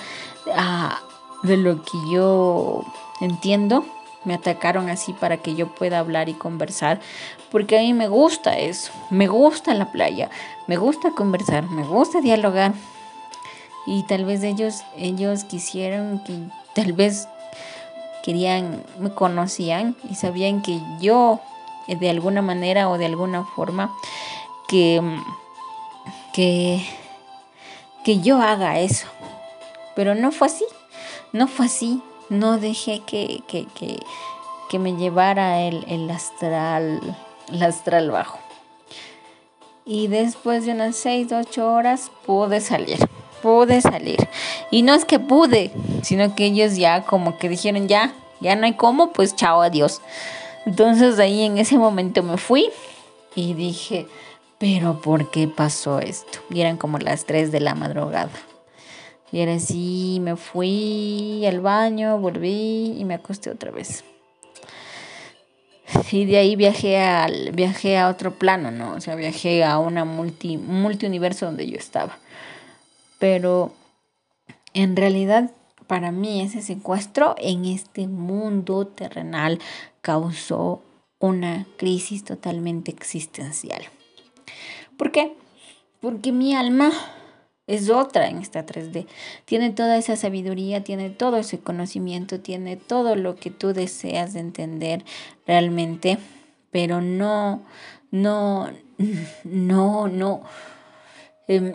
ah, 0.54 1.00
de 1.42 1.56
lo 1.56 1.82
que 1.82 1.98
yo 2.10 2.84
entiendo, 3.20 3.84
me 4.24 4.34
atacaron 4.34 4.88
así 4.88 5.12
para 5.12 5.38
que 5.38 5.54
yo 5.54 5.68
pueda 5.74 5.98
hablar 5.98 6.28
y 6.28 6.34
conversar, 6.34 7.00
porque 7.50 7.78
a 7.78 7.82
mí 7.82 7.94
me 7.94 8.08
gusta 8.08 8.58
eso, 8.58 8.92
me 9.10 9.28
gusta 9.28 9.74
la 9.74 9.92
playa, 9.92 10.30
me 10.66 10.76
gusta 10.76 11.10
conversar, 11.12 11.70
me 11.70 11.82
gusta 11.82 12.20
dialogar. 12.20 12.72
Y 13.86 14.04
tal 14.04 14.24
vez 14.24 14.42
ellos, 14.42 14.84
ellos 14.96 15.44
quisieron 15.44 16.22
que 16.22 16.34
tal 16.80 16.94
vez 16.94 17.28
querían, 18.22 18.82
me 18.98 19.10
conocían 19.10 19.96
y 20.10 20.14
sabían 20.14 20.62
que 20.62 20.80
yo 20.98 21.40
eh, 21.88 21.96
de 21.96 22.08
alguna 22.08 22.40
manera 22.40 22.88
o 22.88 22.96
de 22.96 23.04
alguna 23.04 23.44
forma 23.44 23.94
que, 24.66 25.02
que, 26.32 26.82
que 28.02 28.20
yo 28.20 28.40
haga 28.40 28.78
eso. 28.78 29.06
Pero 29.94 30.14
no 30.14 30.32
fue 30.32 30.46
así, 30.46 30.64
no 31.32 31.48
fue 31.48 31.66
así, 31.66 32.02
no 32.30 32.58
dejé 32.58 33.00
que, 33.00 33.42
que, 33.46 33.66
que, 33.74 33.98
que 34.70 34.78
me 34.78 34.96
llevara 34.96 35.60
el, 35.60 35.84
el, 35.86 36.10
astral, 36.10 37.00
el 37.52 37.62
astral 37.62 38.10
bajo. 38.10 38.38
Y 39.84 40.06
después 40.06 40.64
de 40.64 40.72
unas 40.72 40.96
6, 40.96 41.32
8 41.32 41.72
horas 41.72 42.10
pude 42.24 42.60
salir 42.60 42.98
pude 43.42 43.80
salir. 43.80 44.18
Y 44.70 44.82
no 44.82 44.94
es 44.94 45.04
que 45.04 45.18
pude, 45.18 45.70
sino 46.02 46.34
que 46.34 46.46
ellos 46.46 46.76
ya 46.76 47.02
como 47.02 47.38
que 47.38 47.48
dijeron, 47.48 47.88
ya, 47.88 48.12
ya 48.40 48.56
no 48.56 48.66
hay 48.66 48.74
cómo, 48.74 49.12
pues 49.12 49.36
chao, 49.36 49.62
adiós. 49.62 50.00
Entonces 50.66 51.18
ahí 51.18 51.42
en 51.42 51.58
ese 51.58 51.78
momento 51.78 52.22
me 52.22 52.36
fui 52.36 52.70
y 53.34 53.54
dije, 53.54 54.06
pero 54.58 55.00
¿por 55.00 55.30
qué 55.30 55.48
pasó 55.48 56.00
esto? 56.00 56.40
Y 56.50 56.60
eran 56.60 56.76
como 56.76 56.98
las 56.98 57.24
3 57.24 57.50
de 57.50 57.60
la 57.60 57.74
madrugada. 57.74 58.30
Y 59.32 59.40
era 59.40 59.54
así, 59.54 60.18
me 60.20 60.36
fui 60.36 61.44
al 61.46 61.60
baño, 61.60 62.18
volví 62.18 62.96
y 62.98 63.04
me 63.04 63.14
acosté 63.14 63.50
otra 63.50 63.70
vez. 63.70 64.04
Y 66.12 66.24
de 66.24 66.38
ahí 66.38 66.56
viajé 66.56 66.98
al 66.98 67.52
viajé 67.52 67.98
a 67.98 68.08
otro 68.08 68.34
plano, 68.34 68.70
¿no? 68.70 68.92
O 68.92 69.00
sea, 69.00 69.14
viajé 69.14 69.64
a 69.64 69.78
una 69.78 70.04
multi 70.04 70.56
multiuniverso 70.56 71.46
donde 71.46 71.68
yo 71.68 71.76
estaba 71.76 72.18
pero 73.20 73.72
en 74.74 74.96
realidad 74.96 75.52
para 75.86 76.10
mí 76.10 76.40
ese 76.40 76.62
secuestro 76.62 77.36
en 77.38 77.64
este 77.64 78.08
mundo 78.08 78.86
terrenal 78.88 79.60
causó 80.00 80.82
una 81.20 81.66
crisis 81.76 82.24
totalmente 82.24 82.90
existencial. 82.90 83.82
¿Por 84.96 85.12
qué? 85.12 85.34
Porque 86.00 86.32
mi 86.32 86.54
alma 86.54 86.90
es 87.66 87.90
otra 87.90 88.28
en 88.28 88.38
esta 88.38 88.64
3D. 88.66 89.06
Tiene 89.44 89.70
toda 89.70 89.96
esa 89.96 90.16
sabiduría, 90.16 90.82
tiene 90.82 91.10
todo 91.10 91.36
ese 91.36 91.60
conocimiento, 91.60 92.40
tiene 92.40 92.76
todo 92.76 93.16
lo 93.16 93.36
que 93.36 93.50
tú 93.50 93.72
deseas 93.72 94.32
de 94.32 94.40
entender 94.40 95.04
realmente, 95.46 96.18
pero 96.70 97.00
no, 97.00 97.62
no, 98.10 98.70
no, 99.44 100.08
no. 100.08 100.42
Em, 101.48 101.74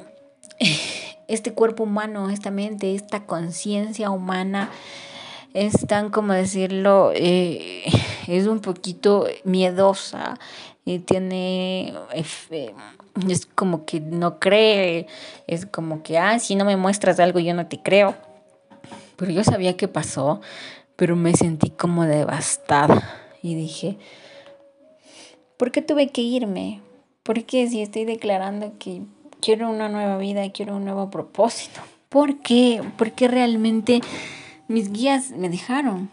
este 1.28 1.54
cuerpo 1.54 1.84
humano, 1.84 2.30
esta 2.30 2.52
mente, 2.52 2.96
esta 2.96 3.26
conciencia 3.26 4.10
humana 4.10 4.70
es 5.56 5.88
tan 5.88 6.10
como 6.10 6.34
decirlo, 6.34 7.12
eh, 7.16 7.86
es 8.28 8.46
un 8.46 8.60
poquito 8.60 9.26
miedosa 9.46 10.38
y 10.84 11.00
tiene, 11.00 11.94
eh, 12.14 12.74
es 13.28 13.46
como 13.46 13.86
que 13.86 14.02
no 14.02 14.40
cree, 14.40 15.08
es 15.48 15.66
como 15.66 16.04
que, 16.04 16.18
ah, 16.18 16.40
si 16.40 16.56
no 16.56 16.66
me 16.66 16.76
muestras 16.76 17.20
algo 17.20 17.40
yo 17.40 17.54
no 17.54 17.68
te 17.68 17.82
creo. 17.82 18.16
Pero 19.16 19.32
yo 19.32 19.46
sabía 19.46 19.78
qué 19.78 19.88
pasó, 19.88 20.42
pero 20.98 21.16
me 21.16 21.34
sentí 21.34 21.70
como 21.70 22.04
devastada 22.04 23.18
y 23.42 23.56
dije, 23.56 23.98
¿por 25.56 25.72
qué 25.72 25.82
tuve 25.82 26.10
que 26.10 26.22
irme? 26.22 26.82
¿Por 27.24 27.46
qué 27.46 27.68
si 27.70 27.82
estoy 27.82 28.04
declarando 28.04 28.74
que 28.78 29.04
quiero 29.46 29.70
una 29.70 29.90
nueva 29.90 30.18
vida, 30.18 30.42
quiero 30.52 30.76
un 30.78 30.86
nuevo 30.86 31.12
propósito. 31.12 31.80
¿Por 32.10 32.40
qué? 32.40 32.82
Porque 32.98 33.28
realmente 33.28 34.02
mis 34.68 34.92
guías 34.92 35.30
me 35.30 35.50
dejaron. 35.50 36.10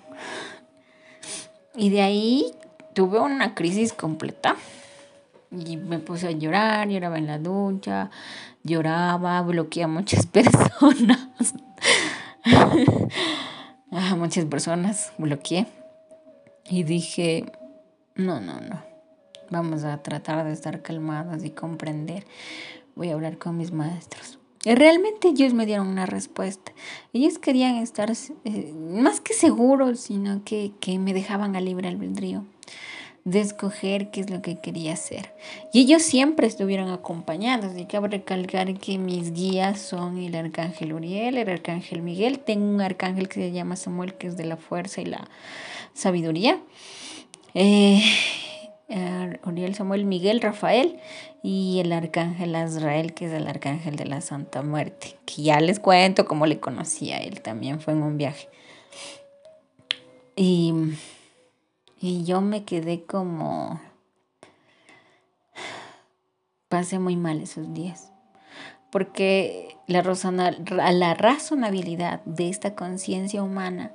Y 1.74 1.88
de 1.88 2.02
ahí 2.02 2.52
tuve 2.92 3.20
una 3.20 3.54
crisis 3.54 3.94
completa. 3.94 4.56
Y 5.50 5.78
me 5.78 5.98
puse 5.98 6.28
a 6.28 6.30
llorar, 6.32 6.88
lloraba 6.90 7.16
en 7.16 7.26
la 7.26 7.38
ducha, 7.38 8.10
lloraba, 8.64 9.40
bloqueé 9.40 9.84
a 9.84 9.88
muchas 9.88 10.26
personas. 10.26 11.28
a 13.92 14.14
muchas 14.14 14.44
personas 14.44 15.14
bloqueé. 15.16 15.66
Y 16.68 16.82
dije, 16.82 17.50
no, 18.14 18.42
no, 18.42 18.60
no. 18.60 18.82
Vamos 19.48 19.84
a 19.84 20.02
tratar 20.02 20.44
de 20.44 20.52
estar 20.52 20.82
calmadas 20.82 21.44
y 21.44 21.50
comprender 21.50 22.24
voy 22.94 23.10
a 23.10 23.14
hablar 23.14 23.38
con 23.38 23.56
mis 23.56 23.72
maestros. 23.72 24.38
Y 24.64 24.74
realmente 24.74 25.28
ellos 25.28 25.54
me 25.54 25.66
dieron 25.66 25.88
una 25.88 26.06
respuesta. 26.06 26.72
Ellos 27.12 27.38
querían 27.38 27.76
estar 27.76 28.12
eh, 28.44 28.72
más 28.72 29.20
que 29.20 29.34
seguros, 29.34 29.98
sino 30.00 30.44
que, 30.44 30.72
que 30.78 30.98
me 30.98 31.12
dejaban 31.12 31.56
a 31.56 31.60
libre 31.60 31.88
albedrío 31.88 32.44
de 33.24 33.40
escoger 33.40 34.10
qué 34.10 34.20
es 34.20 34.30
lo 34.30 34.42
que 34.42 34.60
quería 34.60 34.94
hacer. 34.94 35.32
Y 35.72 35.80
ellos 35.80 36.02
siempre 36.02 36.46
estuvieron 36.46 36.90
acompañados. 36.90 37.76
Y 37.76 37.86
cabe 37.86 38.08
recalcar 38.08 38.72
que 38.78 38.98
mis 38.98 39.32
guías 39.32 39.80
son 39.80 40.18
el 40.18 40.34
arcángel 40.34 40.92
Uriel, 40.92 41.38
el 41.38 41.48
arcángel 41.48 42.02
Miguel. 42.02 42.40
Tengo 42.40 42.64
un 42.64 42.80
arcángel 42.80 43.28
que 43.28 43.40
se 43.40 43.52
llama 43.52 43.76
Samuel, 43.76 44.14
que 44.14 44.26
es 44.26 44.36
de 44.36 44.44
la 44.44 44.56
fuerza 44.56 45.00
y 45.00 45.06
la 45.06 45.28
sabiduría. 45.94 46.60
Eh, 47.54 48.02
Uriel, 49.44 49.74
Samuel, 49.74 50.04
Miguel, 50.04 50.40
Rafael 50.40 50.98
y 51.42 51.80
el 51.80 51.92
arcángel 51.92 52.54
Azrael, 52.54 53.14
que 53.14 53.26
es 53.26 53.32
el 53.32 53.46
arcángel 53.46 53.96
de 53.96 54.06
la 54.06 54.20
Santa 54.20 54.62
Muerte, 54.62 55.16
que 55.24 55.42
ya 55.42 55.60
les 55.60 55.80
cuento 55.80 56.26
cómo 56.26 56.46
le 56.46 56.60
conocía 56.60 57.18
él, 57.18 57.40
también 57.40 57.80
fue 57.80 57.94
en 57.94 58.02
un 58.02 58.18
viaje. 58.18 58.48
Y, 60.36 60.72
Y 62.02 62.24
yo 62.24 62.40
me 62.40 62.64
quedé 62.64 63.04
como... 63.04 63.80
Pasé 66.68 66.98
muy 66.98 67.16
mal 67.16 67.40
esos 67.40 67.72
días. 67.72 68.10
Porque 68.90 69.76
la, 69.86 70.02
la 70.92 71.14
razonabilidad 71.14 72.22
de 72.24 72.48
esta 72.48 72.74
conciencia 72.74 73.42
humana 73.42 73.92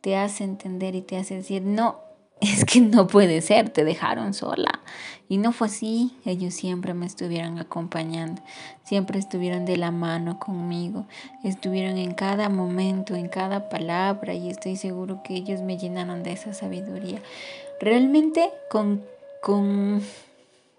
te 0.00 0.16
hace 0.16 0.44
entender 0.44 0.94
y 0.94 1.02
te 1.02 1.16
hace 1.16 1.34
decir, 1.34 1.62
no, 1.62 1.98
es 2.40 2.64
que 2.64 2.80
no 2.80 3.06
puede 3.06 3.40
ser, 3.42 3.70
te 3.70 3.84
dejaron 3.84 4.34
sola. 4.34 4.80
Y 5.28 5.38
no 5.38 5.52
fue 5.52 5.68
así, 5.68 6.16
ellos 6.24 6.54
siempre 6.54 6.92
me 6.92 7.06
estuvieron 7.06 7.58
acompañando, 7.58 8.42
siempre 8.82 9.18
estuvieron 9.20 9.64
de 9.64 9.76
la 9.76 9.92
mano 9.92 10.40
conmigo, 10.40 11.06
estuvieron 11.44 11.98
en 11.98 12.14
cada 12.14 12.48
momento, 12.48 13.14
en 13.14 13.28
cada 13.28 13.68
palabra 13.68 14.34
y 14.34 14.50
estoy 14.50 14.74
seguro 14.74 15.22
que 15.22 15.34
ellos 15.34 15.62
me 15.62 15.78
llenaron 15.78 16.24
de 16.24 16.32
esa 16.32 16.52
sabiduría. 16.52 17.22
Realmente 17.80 18.50
con, 18.70 19.04
con 19.40 20.02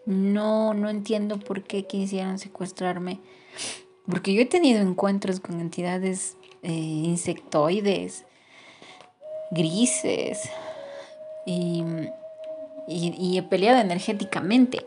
no, 0.06 0.74
no 0.74 0.90
entiendo 0.90 1.40
por 1.40 1.64
qué 1.64 1.86
quisieron 1.86 2.38
secuestrarme, 2.38 3.20
porque 4.06 4.34
yo 4.34 4.42
he 4.42 4.46
tenido 4.46 4.82
encuentros 4.82 5.40
con 5.40 5.62
entidades 5.62 6.36
eh, 6.64 6.72
insectoides, 6.72 8.26
grises, 9.52 10.50
y, 11.46 13.38
he 13.38 13.44
peleado 13.44 13.80
energéticamente. 13.80 14.86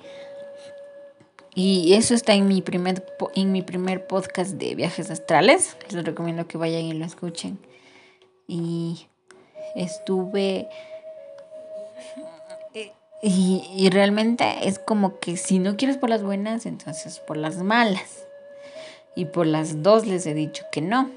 Y 1.55 1.95
eso 1.95 2.15
está 2.15 2.35
en 2.35 2.49
mi 2.49 2.63
primer, 2.63 3.05
en 3.35 3.53
mi 3.53 3.63
primer 3.63 4.07
podcast 4.07 4.53
de 4.53 4.75
viajes 4.75 5.11
astrales. 5.11 5.77
Les 5.91 6.05
recomiendo 6.05 6.49
que 6.49 6.59
vayan 6.59 6.83
y 6.83 6.93
lo 6.93 7.05
escuchen. 7.05 7.59
Y 8.47 9.07
estuve... 9.75 10.69
Y, 13.23 13.65
y, 13.75 13.89
realmente 13.89 14.45
es 14.65 14.79
como 14.79 15.19
que 15.19 15.39
si 15.39 15.59
no 15.59 15.79
quieres 15.79 15.97
por 15.97 16.11
las 16.11 16.23
buenas, 16.23 16.67
entonces 16.67 17.21
por 17.21 17.39
las 17.39 17.57
malas. 17.57 18.27
Y 19.17 19.25
por 19.27 19.47
las 19.47 19.83
dos 19.83 20.07
les 20.07 20.27
he 20.27 20.35
dicho 20.35 20.65
que 20.71 20.83
no. 20.83 21.11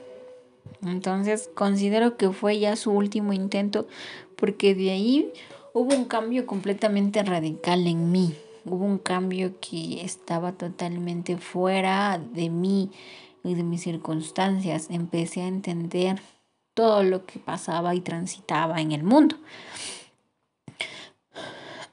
Entonces 0.86 1.50
considero 1.54 2.18
que 2.18 2.32
fue 2.32 2.60
ya 2.60 2.76
su 2.76 2.92
último 2.92 3.34
intento 3.34 3.88
porque 4.36 4.76
de 4.76 4.92
ahí 4.92 5.34
hubo 5.74 5.96
un 5.96 6.06
cambio 6.06 6.46
completamente 6.46 7.24
radical 7.24 7.86
en 7.88 8.12
mí. 8.12 8.36
Hubo 8.66 8.86
un 8.86 8.98
cambio 8.98 9.54
que 9.60 10.02
estaba 10.04 10.52
totalmente 10.52 11.38
fuera 11.38 12.20
de 12.34 12.50
mí 12.50 12.92
y 13.44 13.56
de 13.56 13.64
mis 13.64 13.82
circunstancias. 13.82 14.88
Empecé 14.90 15.42
a 15.42 15.48
entender 15.48 16.22
todo 16.74 17.04
lo 17.04 17.26
que 17.26 17.40
pasaba 17.40 17.96
y 17.96 18.02
transitaba 18.02 18.82
en 18.82 18.92
el 18.92 19.04
mundo. 19.04 19.38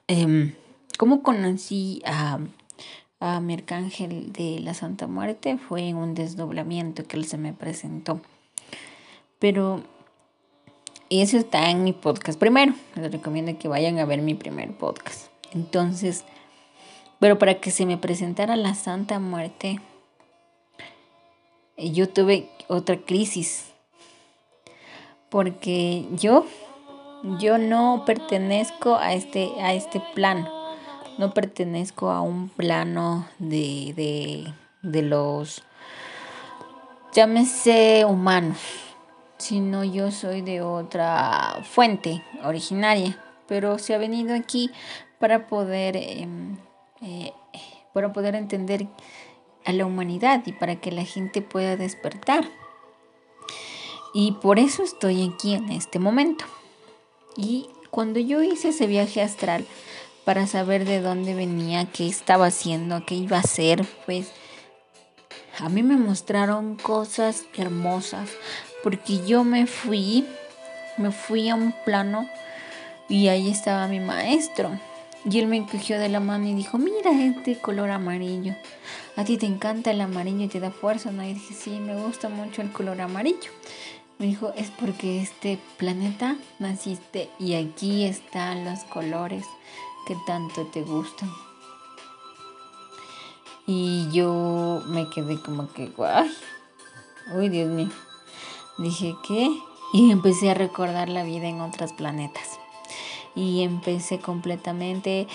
Em, 0.07 0.53
¿Cómo 0.97 1.23
conocí 1.23 2.01
a, 2.05 2.39
a 3.19 3.39
mi 3.39 3.53
arcángel 3.53 4.31
de 4.31 4.59
la 4.59 4.73
Santa 4.73 5.07
Muerte? 5.07 5.57
Fue 5.57 5.89
en 5.89 5.97
un 5.97 6.13
desdoblamiento 6.13 7.03
que 7.03 7.17
él 7.17 7.25
se 7.25 7.37
me 7.37 7.53
presentó. 7.53 8.21
Pero 9.45 9.83
eso 11.11 11.37
está 11.37 11.69
en 11.69 11.83
mi 11.83 11.93
podcast 11.93 12.39
primero. 12.39 12.73
Les 12.95 13.11
recomiendo 13.11 13.55
que 13.59 13.67
vayan 13.67 13.99
a 13.99 14.05
ver 14.05 14.23
mi 14.23 14.33
primer 14.33 14.75
podcast. 14.75 15.27
Entonces, 15.53 16.23
pero 17.19 17.37
para 17.37 17.59
que 17.61 17.69
se 17.69 17.85
me 17.85 17.99
presentara 17.99 18.55
la 18.55 18.73
Santa 18.73 19.19
Muerte, 19.19 19.79
yo 21.77 22.09
tuve 22.09 22.49
otra 22.69 22.97
crisis. 22.97 23.65
Porque 25.29 26.07
yo, 26.13 26.47
yo 27.39 27.59
no 27.59 28.01
pertenezco 28.03 28.95
a 28.95 29.13
este, 29.13 29.51
a 29.61 29.75
este 29.75 30.01
plano. 30.15 30.49
No 31.19 31.35
pertenezco 31.35 32.09
a 32.09 32.21
un 32.21 32.49
plano 32.49 33.27
de, 33.37 33.93
de, 33.95 34.53
de 34.81 35.01
los, 35.03 35.61
llámese 37.13 38.05
humanos 38.05 38.84
sino 39.37 39.83
yo 39.83 40.11
soy 40.11 40.41
de 40.41 40.61
otra 40.61 41.61
fuente 41.63 42.23
originaria, 42.43 43.21
pero 43.47 43.79
se 43.79 43.93
ha 43.93 43.97
venido 43.97 44.35
aquí 44.35 44.71
para 45.19 45.47
poder, 45.47 45.95
em, 45.97 46.57
eh, 47.01 47.31
para 47.93 48.13
poder 48.13 48.35
entender 48.35 48.87
a 49.65 49.73
la 49.73 49.85
humanidad 49.85 50.43
y 50.45 50.51
para 50.51 50.75
que 50.77 50.91
la 50.91 51.03
gente 51.03 51.41
pueda 51.41 51.75
despertar. 51.75 52.45
Y 54.13 54.33
por 54.33 54.59
eso 54.59 54.83
estoy 54.83 55.29
aquí 55.29 55.55
en 55.55 55.71
este 55.71 55.99
momento. 55.99 56.45
Y 57.35 57.67
cuando 57.89 58.19
yo 58.19 58.41
hice 58.41 58.69
ese 58.69 58.87
viaje 58.87 59.21
astral 59.21 59.65
para 60.23 60.47
saber 60.47 60.85
de 60.85 61.01
dónde 61.01 61.35
venía, 61.35 61.85
qué 61.85 62.07
estaba 62.07 62.47
haciendo, 62.47 63.05
qué 63.05 63.15
iba 63.15 63.37
a 63.37 63.41
hacer, 63.41 63.85
pues 64.05 64.31
a 65.59 65.69
mí 65.69 65.83
me 65.83 65.97
mostraron 65.97 66.75
cosas 66.75 67.45
hermosas, 67.55 68.29
porque 68.85 69.25
yo 69.25 69.43
me 69.43 69.65
fui, 69.65 70.27
me 70.97 71.11
fui 71.11 71.49
a 71.49 71.55
un 71.55 71.73
plano 71.85 72.29
y 73.09 73.29
ahí 73.29 73.49
estaba 73.49 73.87
mi 73.87 73.99
maestro. 73.99 74.79
Y 75.27 75.39
él 75.39 75.47
me 75.47 75.65
cogió 75.65 75.97
de 75.97 76.07
la 76.07 76.19
mano 76.19 76.47
y 76.47 76.53
dijo, 76.53 76.77
mira 76.77 77.09
este 77.09 77.57
color 77.57 77.89
amarillo. 77.89 78.53
A 79.15 79.23
ti 79.23 79.37
te 79.37 79.47
encanta 79.47 79.89
el 79.89 80.01
amarillo 80.01 80.43
y 80.43 80.49
te 80.49 80.59
da 80.59 80.69
fuerza. 80.69 81.11
Y 81.11 81.33
dije, 81.33 81.55
sí, 81.55 81.79
me 81.79 81.99
gusta 81.99 82.29
mucho 82.29 82.61
el 82.61 82.71
color 82.71 83.01
amarillo. 83.01 83.49
Me 84.19 84.27
dijo, 84.27 84.53
es 84.55 84.69
porque 84.69 85.19
este 85.19 85.57
planeta 85.77 86.35
naciste 86.59 87.31
y 87.39 87.55
aquí 87.55 88.03
están 88.03 88.65
los 88.65 88.83
colores 88.83 89.45
que 90.05 90.15
tanto 90.27 90.67
te 90.67 90.83
gustan. 90.83 91.31
Y 93.65 94.11
yo 94.11 94.83
me 94.85 95.09
quedé 95.09 95.41
como 95.41 95.73
que, 95.73 95.87
guay, 95.87 96.29
uy, 97.35 97.49
Dios 97.49 97.67
mío. 97.67 97.89
Dije, 98.77 99.15
¿qué? 99.25 99.49
Y 99.93 100.11
empecé 100.11 100.51
a 100.51 100.53
recordar 100.53 101.09
la 101.09 101.23
vida 101.23 101.47
en 101.47 101.61
otros 101.61 101.93
planetas. 101.93 102.59
Y 103.35 103.63
empecé 103.63 104.19
completamente 104.19 105.27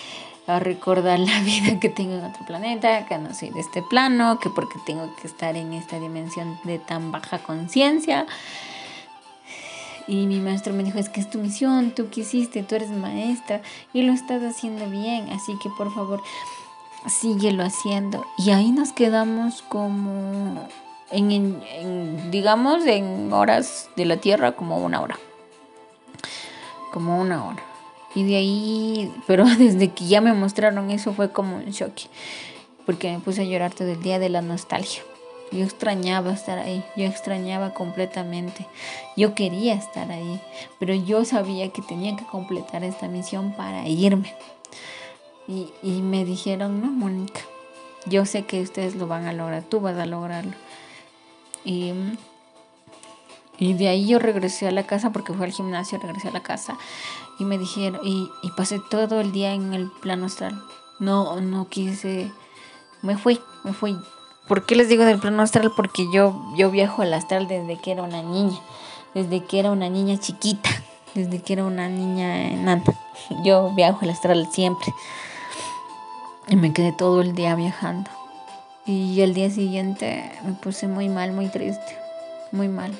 a 0.46 0.58
recordar 0.58 1.18
la 1.18 1.40
vida 1.44 1.80
que 1.80 1.88
tengo 1.88 2.14
en 2.14 2.24
otro 2.24 2.44
planeta, 2.46 3.06
que 3.06 3.18
no 3.18 3.34
soy 3.34 3.50
de 3.50 3.60
este 3.60 3.82
plano, 3.82 4.38
que 4.38 4.50
porque 4.50 4.78
tengo 4.84 5.08
que 5.20 5.26
estar 5.26 5.56
en 5.56 5.72
esta 5.72 5.98
dimensión 5.98 6.58
de 6.64 6.78
tan 6.78 7.12
baja 7.12 7.38
conciencia. 7.38 8.26
Y 10.06 10.26
mi 10.26 10.40
maestro 10.40 10.72
me 10.72 10.82
dijo, 10.82 10.98
es 10.98 11.08
que 11.08 11.20
es 11.20 11.30
tu 11.30 11.38
misión, 11.38 11.92
tú 11.92 12.08
quisiste, 12.10 12.62
tú 12.62 12.74
eres 12.74 12.90
maestra 12.90 13.62
y 13.92 14.02
lo 14.02 14.12
estás 14.12 14.42
haciendo 14.42 14.88
bien, 14.90 15.30
así 15.30 15.56
que 15.62 15.70
por 15.70 15.94
favor, 15.94 16.20
síguelo 17.06 17.62
haciendo. 17.62 18.26
Y 18.36 18.50
ahí 18.50 18.72
nos 18.72 18.92
quedamos 18.92 19.62
como 19.62 20.68
en, 21.10 22.30
digamos, 22.30 22.86
en 22.86 23.32
horas 23.32 23.88
de 23.96 24.04
la 24.04 24.16
Tierra 24.16 24.52
como 24.52 24.78
una 24.78 25.00
hora. 25.00 25.18
Como 26.92 27.20
una 27.20 27.44
hora. 27.46 27.62
Y 28.14 28.24
de 28.24 28.36
ahí, 28.36 29.12
pero 29.26 29.44
desde 29.58 29.88
que 29.88 30.06
ya 30.06 30.20
me 30.20 30.32
mostraron 30.32 30.90
eso 30.90 31.12
fue 31.12 31.30
como 31.30 31.56
un 31.56 31.66
shock. 31.66 31.92
Porque 32.86 33.12
me 33.12 33.20
puse 33.20 33.42
a 33.42 33.44
llorar 33.44 33.72
todo 33.72 33.88
el 33.88 34.02
día 34.02 34.18
de 34.18 34.28
la 34.28 34.42
nostalgia. 34.42 35.02
Yo 35.52 35.64
extrañaba 35.64 36.32
estar 36.32 36.58
ahí, 36.58 36.84
yo 36.96 37.06
extrañaba 37.06 37.74
completamente. 37.74 38.66
Yo 39.16 39.34
quería 39.34 39.74
estar 39.74 40.12
ahí, 40.12 40.40
pero 40.78 40.94
yo 40.94 41.24
sabía 41.24 41.70
que 41.70 41.82
tenía 41.82 42.16
que 42.16 42.24
completar 42.24 42.84
esta 42.84 43.08
misión 43.08 43.52
para 43.56 43.88
irme. 43.88 44.32
Y, 45.48 45.72
y 45.82 46.02
me 46.02 46.24
dijeron, 46.24 46.80
no, 46.80 46.86
Mónica, 46.86 47.40
yo 48.06 48.26
sé 48.26 48.42
que 48.44 48.62
ustedes 48.62 48.94
lo 48.94 49.08
van 49.08 49.26
a 49.26 49.32
lograr, 49.32 49.64
tú 49.64 49.80
vas 49.80 49.98
a 49.98 50.06
lograrlo. 50.06 50.52
Y, 51.64 51.92
y 53.58 53.74
de 53.74 53.88
ahí 53.88 54.06
yo 54.06 54.18
regresé 54.18 54.68
a 54.68 54.72
la 54.72 54.86
casa 54.86 55.10
porque 55.10 55.32
fue 55.32 55.46
al 55.46 55.52
gimnasio, 55.52 55.98
regresé 55.98 56.28
a 56.28 56.32
la 56.32 56.42
casa 56.42 56.76
y 57.38 57.44
me 57.44 57.58
dijeron, 57.58 58.00
y, 58.04 58.30
y 58.42 58.50
pasé 58.52 58.80
todo 58.90 59.20
el 59.20 59.32
día 59.32 59.52
en 59.52 59.74
el 59.74 59.90
plano 60.00 60.26
astral. 60.26 60.60
No, 60.98 61.40
no 61.40 61.68
quise, 61.68 62.30
me 63.02 63.16
fui, 63.16 63.40
me 63.64 63.72
fui. 63.72 63.96
¿Por 64.46 64.66
qué 64.66 64.76
les 64.76 64.88
digo 64.88 65.04
del 65.04 65.18
plano 65.18 65.42
astral? 65.42 65.72
Porque 65.74 66.06
yo, 66.12 66.34
yo 66.56 66.70
viajo 66.70 67.02
al 67.02 67.14
astral 67.14 67.48
desde 67.48 67.80
que 67.80 67.92
era 67.92 68.02
una 68.02 68.22
niña, 68.22 68.58
desde 69.14 69.44
que 69.44 69.60
era 69.60 69.70
una 69.70 69.88
niña 69.88 70.18
chiquita, 70.18 70.68
desde 71.14 71.40
que 71.40 71.54
era 71.54 71.64
una 71.64 71.88
niña 71.88 72.50
enana. 72.50 72.82
Yo 73.44 73.70
viajo 73.74 74.00
al 74.02 74.10
astral 74.10 74.48
siempre. 74.52 74.92
Y 76.48 76.56
me 76.56 76.72
quedé 76.72 76.92
todo 76.92 77.20
el 77.20 77.34
día 77.34 77.54
viajando. 77.54 78.10
Y 78.86 79.20
el 79.20 79.34
día 79.34 79.50
siguiente 79.50 80.32
me 80.44 80.52
puse 80.52 80.88
muy 80.88 81.08
mal, 81.08 81.32
muy 81.32 81.48
triste, 81.48 81.96
muy 82.52 82.68
mal. 82.68 82.92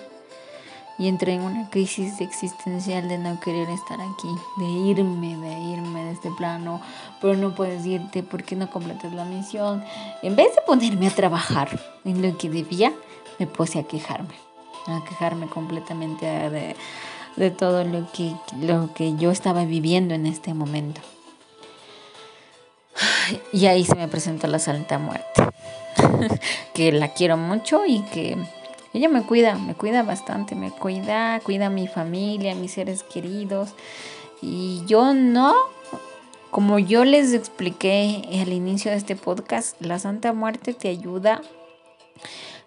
Y 0.98 1.08
entré 1.08 1.32
en 1.32 1.40
una 1.40 1.70
crisis 1.70 2.20
existencial 2.20 3.08
de 3.08 3.16
no 3.16 3.40
querer 3.40 3.70
estar 3.70 3.98
aquí, 4.00 4.28
de 4.58 4.66
irme, 4.66 5.36
de 5.38 5.58
irme 5.72 6.04
de 6.04 6.12
este 6.12 6.30
plano, 6.32 6.82
pero 7.22 7.34
no 7.36 7.54
puedes 7.54 7.86
irte 7.86 8.22
porque 8.22 8.54
no 8.54 8.70
completas 8.70 9.14
la 9.14 9.24
misión. 9.24 9.82
En 10.22 10.36
vez 10.36 10.54
de 10.54 10.60
ponerme 10.66 11.06
a 11.06 11.10
trabajar 11.10 11.80
en 12.04 12.20
lo 12.20 12.36
que 12.36 12.50
debía, 12.50 12.92
me 13.38 13.46
puse 13.46 13.78
a 13.78 13.84
quejarme, 13.84 14.34
a 14.86 15.02
quejarme 15.08 15.46
completamente 15.46 16.26
de, 16.26 16.76
de 17.36 17.50
todo 17.50 17.84
lo 17.84 18.10
que, 18.12 18.34
lo 18.60 18.92
que 18.92 19.16
yo 19.16 19.30
estaba 19.30 19.64
viviendo 19.64 20.12
en 20.12 20.26
este 20.26 20.52
momento. 20.52 21.00
Y 23.52 23.66
ahí 23.66 23.84
se 23.84 23.94
me 23.94 24.08
presentó 24.08 24.46
la 24.46 24.58
Santa 24.58 24.98
Muerte, 24.98 25.42
que 26.74 26.92
la 26.92 27.08
quiero 27.12 27.36
mucho 27.36 27.84
y 27.86 28.02
que 28.02 28.36
ella 28.92 29.08
me 29.08 29.22
cuida, 29.22 29.54
me 29.54 29.74
cuida 29.74 30.02
bastante, 30.02 30.54
me 30.54 30.70
cuida, 30.70 31.40
cuida 31.40 31.66
a 31.66 31.70
mi 31.70 31.86
familia, 31.86 32.52
a 32.52 32.56
mis 32.56 32.72
seres 32.72 33.02
queridos. 33.02 33.74
Y 34.42 34.82
yo 34.86 35.14
no, 35.14 35.54
como 36.50 36.78
yo 36.78 37.04
les 37.04 37.32
expliqué 37.32 38.22
al 38.42 38.52
inicio 38.52 38.90
de 38.90 38.96
este 38.96 39.16
podcast, 39.16 39.80
la 39.80 39.98
Santa 39.98 40.32
Muerte 40.32 40.74
te 40.74 40.88
ayuda 40.88 41.42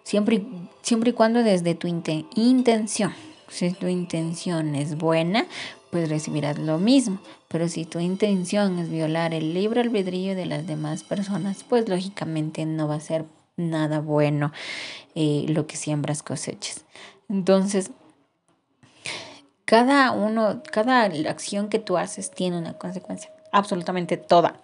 siempre, 0.02 0.42
siempre 0.82 1.10
y 1.10 1.12
cuando 1.12 1.42
desde 1.42 1.74
tu 1.74 1.88
intención. 1.88 3.12
Si 3.48 3.70
tu 3.70 3.86
intención 3.86 4.74
es 4.74 4.96
buena, 4.96 5.46
pues 5.94 6.08
recibirás 6.08 6.58
lo 6.58 6.78
mismo. 6.78 7.20
Pero 7.46 7.68
si 7.68 7.84
tu 7.84 8.00
intención 8.00 8.80
es 8.80 8.90
violar 8.90 9.32
el 9.32 9.54
libre 9.54 9.80
albedrío 9.80 10.34
de 10.34 10.44
las 10.44 10.66
demás 10.66 11.04
personas, 11.04 11.62
pues 11.62 11.88
lógicamente 11.88 12.66
no 12.66 12.88
va 12.88 12.96
a 12.96 13.00
ser 13.00 13.26
nada 13.56 14.00
bueno 14.00 14.50
eh, 15.14 15.46
lo 15.46 15.68
que 15.68 15.76
siembras 15.76 16.24
cosechas. 16.24 16.84
Entonces, 17.28 17.92
cada 19.64 20.10
uno, 20.10 20.64
cada 20.72 21.04
acción 21.04 21.68
que 21.68 21.78
tú 21.78 21.96
haces 21.96 22.32
tiene 22.32 22.58
una 22.58 22.72
consecuencia. 22.72 23.30
Absolutamente 23.52 24.16
toda. 24.16 24.58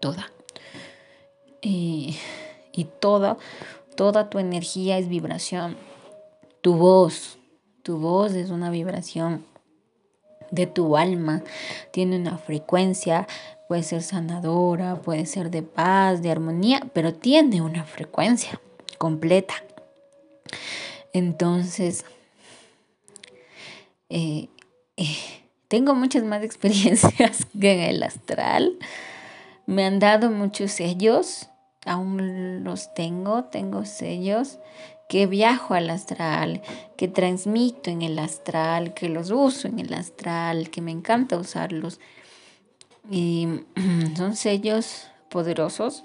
Toda. 0.00 0.32
y 1.60 2.16
toda, 3.00 3.36
toda 3.96 4.30
tu 4.30 4.38
energía 4.38 4.96
es 4.96 5.10
vibración. 5.10 5.76
Tu 6.62 6.72
voz, 6.72 7.36
tu 7.82 7.98
voz 7.98 8.32
es 8.32 8.48
una 8.48 8.70
vibración 8.70 9.51
de 10.52 10.68
tu 10.68 10.96
alma. 10.96 11.42
Tiene 11.90 12.16
una 12.16 12.38
frecuencia, 12.38 13.26
puede 13.66 13.82
ser 13.82 14.02
sanadora, 14.02 14.96
puede 14.96 15.26
ser 15.26 15.50
de 15.50 15.62
paz, 15.62 16.22
de 16.22 16.30
armonía, 16.30 16.86
pero 16.92 17.12
tiene 17.12 17.60
una 17.60 17.84
frecuencia 17.84 18.60
completa. 18.98 19.54
Entonces, 21.12 22.04
eh, 24.08 24.48
eh, 24.96 25.16
tengo 25.66 25.94
muchas 25.94 26.22
más 26.22 26.42
experiencias 26.44 27.46
que 27.58 27.72
en 27.72 27.80
el 27.80 28.02
astral. 28.04 28.78
Me 29.66 29.84
han 29.84 29.98
dado 29.98 30.30
muchos 30.30 30.72
sellos, 30.72 31.48
aún 31.86 32.62
los 32.62 32.92
tengo, 32.94 33.44
tengo 33.44 33.84
sellos 33.84 34.58
que 35.12 35.26
viajo 35.26 35.74
al 35.74 35.90
astral, 35.90 36.62
que 36.96 37.06
transmito 37.06 37.90
en 37.90 38.00
el 38.00 38.18
astral, 38.18 38.94
que 38.94 39.10
los 39.10 39.30
uso 39.30 39.68
en 39.68 39.78
el 39.78 39.92
astral, 39.92 40.70
que 40.70 40.80
me 40.80 40.90
encanta 40.90 41.36
usarlos. 41.36 42.00
Y 43.10 43.46
son 44.16 44.36
sellos 44.36 45.08
poderosos 45.28 46.02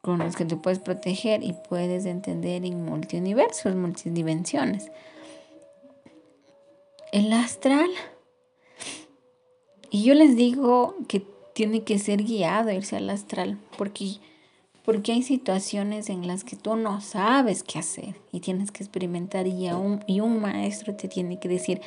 con 0.00 0.20
los 0.20 0.36
que 0.36 0.44
te 0.44 0.54
puedes 0.54 0.78
proteger 0.78 1.42
y 1.42 1.54
puedes 1.68 2.06
entender 2.06 2.64
en 2.64 2.84
multiuniversos, 2.84 3.74
multidimensiones. 3.74 4.92
El 7.10 7.32
astral, 7.32 7.90
y 9.90 10.04
yo 10.04 10.14
les 10.14 10.36
digo 10.36 10.94
que 11.08 11.26
tiene 11.52 11.82
que 11.82 11.98
ser 11.98 12.22
guiado 12.22 12.70
irse 12.70 12.96
al 12.96 13.10
astral, 13.10 13.58
porque 13.76 14.20
porque 14.86 15.12
hay 15.12 15.22
situaciones 15.22 16.08
en 16.08 16.28
las 16.28 16.44
que 16.44 16.54
tú 16.54 16.76
no 16.76 17.00
sabes 17.00 17.64
qué 17.64 17.80
hacer 17.80 18.14
y 18.30 18.38
tienes 18.38 18.70
que 18.70 18.84
experimentar 18.84 19.48
y, 19.48 19.68
un, 19.72 20.02
y 20.06 20.20
un 20.20 20.40
maestro 20.40 20.94
te 20.94 21.08
tiene 21.08 21.40
que 21.40 21.48
decir 21.48 21.80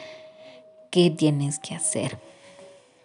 qué 0.92 1.10
tienes 1.10 1.60
que 1.60 1.74
hacer. 1.74 2.18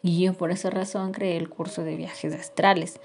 Y 0.03 0.21
yo 0.21 0.35
por 0.35 0.51
esa 0.51 0.69
razón 0.69 1.13
creé 1.13 1.37
el 1.37 1.49
curso 1.49 1.85
de 1.85 1.95
viajes 1.95 2.35
astrales, 2.35 3.01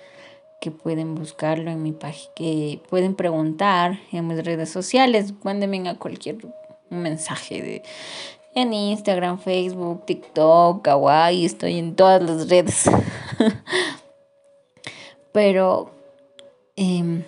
que 0.59 0.71
pueden 0.71 1.13
buscarlo 1.13 1.69
en 1.69 1.83
mi 1.83 1.91
página, 1.91 2.33
que 2.35 2.81
pueden 2.89 3.13
preguntar 3.13 3.99
en 4.11 4.27
mis 4.27 4.43
redes 4.43 4.69
sociales, 4.69 5.33
mándenme 5.43 5.87
a 5.87 5.95
cualquier 5.95 6.37
mensaje 6.89 7.61
de 7.61 7.83
en 8.55 8.73
Instagram, 8.73 9.37
Facebook, 9.37 10.07
TikTok, 10.07 10.81
Kawaii, 10.81 11.45
estoy 11.45 11.77
en 11.77 11.95
todas 11.95 12.21
las 12.23 12.49
redes. 12.49 12.89
Pero 15.31 15.98
Em, 16.81 17.25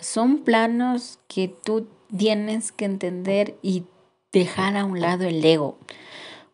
son 0.00 0.38
planos 0.38 1.20
que 1.28 1.46
tú 1.46 1.86
tienes 2.16 2.72
que 2.72 2.86
entender 2.86 3.56
y 3.62 3.84
dejar 4.32 4.76
a 4.76 4.84
un 4.84 5.00
lado 5.00 5.28
el 5.28 5.44
ego. 5.44 5.78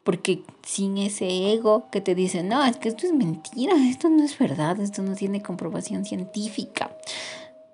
Porque 0.04 0.42
sin 0.62 0.98
ese 0.98 1.54
ego 1.54 1.88
que 1.90 2.02
te 2.02 2.14
dice, 2.14 2.42
no, 2.42 2.62
es 2.62 2.76
que 2.76 2.90
esto 2.90 3.06
es 3.06 3.14
mentira, 3.14 3.74
esto 3.88 4.10
no 4.10 4.22
es 4.22 4.38
verdad, 4.38 4.78
esto 4.80 5.00
no 5.02 5.14
tiene 5.14 5.42
comprobación 5.42 6.04
científica. 6.04 6.90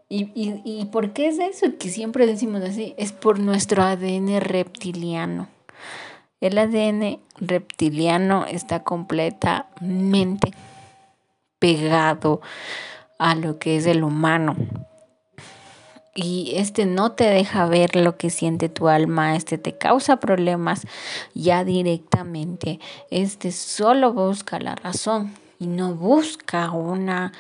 ¿Y, 0.09 0.31
y, 0.41 0.63
y 0.65 0.85
por 0.93 1.13
qué 1.13 1.27
es 1.27 1.41
eso? 1.41 1.77
Que 1.77 1.89
siempre 1.89 2.25
decimos 2.27 2.63
así, 2.63 2.95
es 2.97 3.11
por 3.11 3.41
nuestro 3.41 3.83
ADN 3.83 4.41
reptiliano. 4.41 5.49
El 6.41 6.57
ADN 6.57 7.19
reptiliano 7.41 8.47
está 8.47 8.85
completamente 8.85 10.53
pegado 11.59 12.41
a 13.23 13.37
lo 13.37 13.59
que 13.59 13.77
es 13.77 13.87
el 13.87 14.03
humano. 14.03 14.57
Y 16.15 16.53
este 16.57 16.85
no 16.85 17.13
te 17.13 17.25
deja 17.25 17.67
ver 17.67 17.97
lo 17.97 18.19
que 18.19 18.29
siente 18.29 18.69
tu 18.69 18.89
alma, 18.89 19.35
este 19.35 19.57
te 19.57 19.79
causa 19.79 20.17
problemas 20.17 20.87
ya 21.33 21.65
directamente. 21.65 22.81
Este 23.11 23.51
solo 23.51 24.13
busca 24.13 24.59
la 24.59 24.75
razón 24.75 25.33
y 25.59 25.69
no 25.69 25.95
busca 25.95 26.71
una 26.73 27.33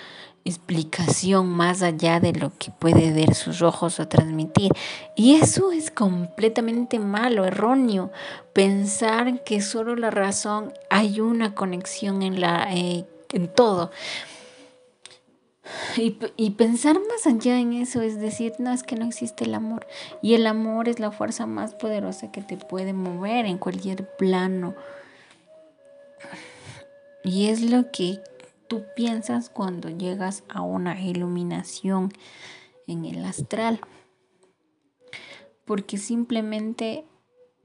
explicación 0.44 1.48
más 1.48 1.82
allá 1.82 2.18
de 2.18 2.32
lo 2.32 2.52
que 2.58 2.70
puede 2.70 3.12
ver 3.12 3.34
sus 3.34 3.60
ojos 3.60 4.00
o 4.00 4.08
transmitir. 4.08 4.72
Y 5.16 5.34
eso 5.34 5.72
es 5.72 5.90
completamente 5.90 6.98
malo, 6.98 7.44
erróneo. 7.44 8.10
Pensar 8.52 9.44
que 9.44 9.60
solo 9.60 9.96
la 9.96 10.10
razón 10.10 10.72
hay 10.88 11.20
una 11.20 11.54
conexión 11.54 12.22
en 12.22 12.40
la 12.40 12.68
eh, 12.72 13.04
en 13.32 13.48
todo. 13.48 13.90
Y, 15.96 16.50
pensar 16.50 16.98
más 17.08 17.26
allá 17.26 17.58
en 17.58 17.72
eso 17.74 18.00
es 18.02 18.18
decir, 18.20 18.54
no, 18.58 18.72
es 18.72 18.82
que 18.82 18.96
no 18.96 19.06
existe 19.06 19.44
el 19.44 19.54
amor. 19.54 19.86
Y 20.22 20.34
el 20.34 20.46
amor 20.46 20.88
es 20.88 21.00
la 21.00 21.10
fuerza 21.10 21.46
más 21.46 21.74
poderosa 21.74 22.32
que 22.32 22.42
te 22.42 22.56
puede 22.56 22.92
mover 22.92 23.46
en 23.46 23.58
cualquier 23.58 24.08
plano. 24.16 24.74
Y 27.24 27.48
es 27.48 27.62
lo 27.62 27.90
que 27.90 28.20
tú 28.68 28.84
piensas 28.96 29.50
cuando 29.50 29.88
llegas 29.90 30.44
a 30.48 30.62
una 30.62 31.00
iluminación 31.00 32.12
en 32.86 33.04
el 33.04 33.24
astral. 33.24 33.80
Porque 35.64 35.98
simplemente 35.98 37.04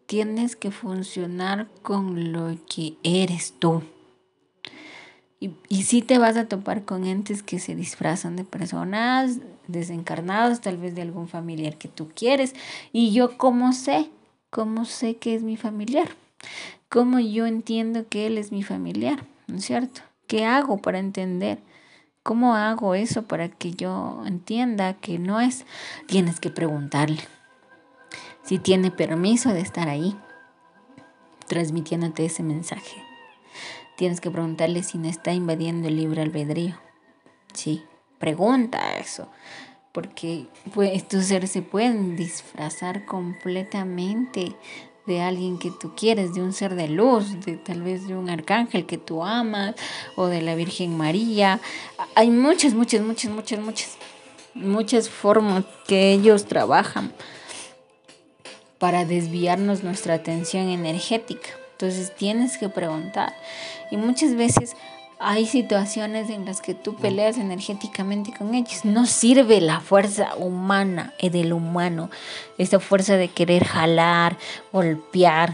tienes 0.06 0.56
que 0.56 0.72
funcionar 0.72 1.68
con 1.82 2.32
lo 2.32 2.56
que 2.68 2.98
eres 3.04 3.54
tú. 3.58 3.84
Y, 5.40 5.52
y 5.70 5.84
sí 5.84 6.02
te 6.02 6.18
vas 6.18 6.36
a 6.38 6.48
topar 6.48 6.84
con 6.84 7.06
entes 7.06 7.44
que 7.44 7.60
se 7.60 7.76
disfrazan 7.76 8.36
de 8.36 8.44
personas 8.44 9.40
desencarnados, 9.68 10.62
tal 10.62 10.78
vez 10.78 10.96
de 10.96 11.04
algún 11.04 11.28
familiar 11.28 11.78
que 11.78 11.88
tú 11.88 12.10
quieres. 12.16 12.56
Y 12.92 13.12
yo, 13.12 13.38
¿cómo 13.38 13.74
sé? 13.74 14.10
¿Cómo 14.50 14.86
sé 14.86 15.18
que 15.18 15.36
es 15.36 15.44
mi 15.44 15.58
familiar? 15.58 16.10
¿Cómo 16.90 17.20
yo 17.20 17.46
entiendo 17.46 18.08
que 18.08 18.28
él 18.28 18.38
es 18.38 18.52
mi 18.52 18.64
familiar? 18.64 19.26
¿No 19.48 19.58
es 19.58 19.66
cierto? 19.66 20.02
¿Qué 20.26 20.46
hago 20.46 20.78
para 20.78 21.00
entender? 21.00 21.60
¿Cómo 22.24 22.56
hago 22.56 22.96
eso 22.96 23.24
para 23.24 23.50
que 23.50 23.72
yo 23.72 24.24
entienda 24.26 24.94
que 24.94 25.20
no 25.20 25.40
es? 25.40 25.66
Tienes 26.08 26.40
que 26.40 26.50
preguntarle 26.50 27.22
si 28.44 28.60
tiene 28.60 28.92
permiso 28.92 29.54
de 29.54 29.60
estar 29.60 29.90
ahí, 29.90 30.16
transmitiéndote 31.48 32.26
ese 32.26 32.44
mensaje. 32.44 33.07
Tienes 33.98 34.22
que 34.22 34.30
preguntarle 34.30 34.84
si 34.84 35.00
no 35.00 35.10
está 35.10 35.34
invadiendo 35.34 35.88
el 35.88 35.98
libre 35.98 36.22
albedrío. 36.22 36.76
Sí, 37.54 37.84
pregunta 38.20 38.96
eso. 39.00 39.28
Porque 39.92 40.46
pues, 40.76 40.92
estos 40.94 41.26
seres 41.26 41.50
se 41.50 41.64
pueden 41.64 42.16
disfrazar 42.16 43.06
completamente 43.06 44.56
de 45.08 45.22
alguien 45.22 45.58
que 45.58 45.72
tú 45.72 45.96
quieres, 45.96 46.36
de 46.36 46.44
un 46.44 46.54
ser 46.54 46.76
de 46.76 46.90
luz, 46.90 47.44
de 47.44 47.58
tal 47.58 47.82
vez 47.82 48.08
de 48.08 48.16
un 48.16 48.30
arcángel 48.30 48.86
que 48.86 49.00
tú 49.00 49.24
amas 49.24 49.74
o 50.16 50.28
de 50.28 50.44
la 50.44 50.54
Virgen 50.54 50.96
María. 50.96 51.60
Hay 52.14 52.30
muchas, 52.30 52.76
muchas, 52.76 53.02
muchas, 53.02 53.32
muchas, 53.32 53.60
muchas, 53.60 53.98
muchas 54.54 55.10
formas 55.10 55.66
que 55.88 56.12
ellos 56.12 56.46
trabajan 56.46 57.14
para 58.78 59.06
desviarnos 59.06 59.84
nuestra 59.84 60.14
atención 60.14 60.70
energética. 60.70 61.50
Entonces 61.78 62.12
tienes 62.16 62.58
que 62.58 62.70
preguntar. 62.70 63.36
Y 63.92 63.98
muchas 63.98 64.34
veces 64.34 64.76
hay 65.20 65.46
situaciones 65.46 66.32
en 66.32 66.44
las 66.44 66.60
que 66.60 66.74
tú 66.74 66.96
peleas 66.96 67.38
energéticamente 67.38 68.34
con 68.36 68.56
ellos. 68.56 68.84
No 68.84 69.06
sirve 69.06 69.62
la 69.62 69.80
fuerza 69.80 70.36
humana, 70.38 71.14
y 71.20 71.28
eh, 71.28 71.30
del 71.30 71.54
humano, 71.54 72.10
esa 72.58 72.80
fuerza 72.80 73.16
de 73.16 73.28
querer 73.28 73.64
jalar, 73.64 74.38
golpear, 74.74 75.54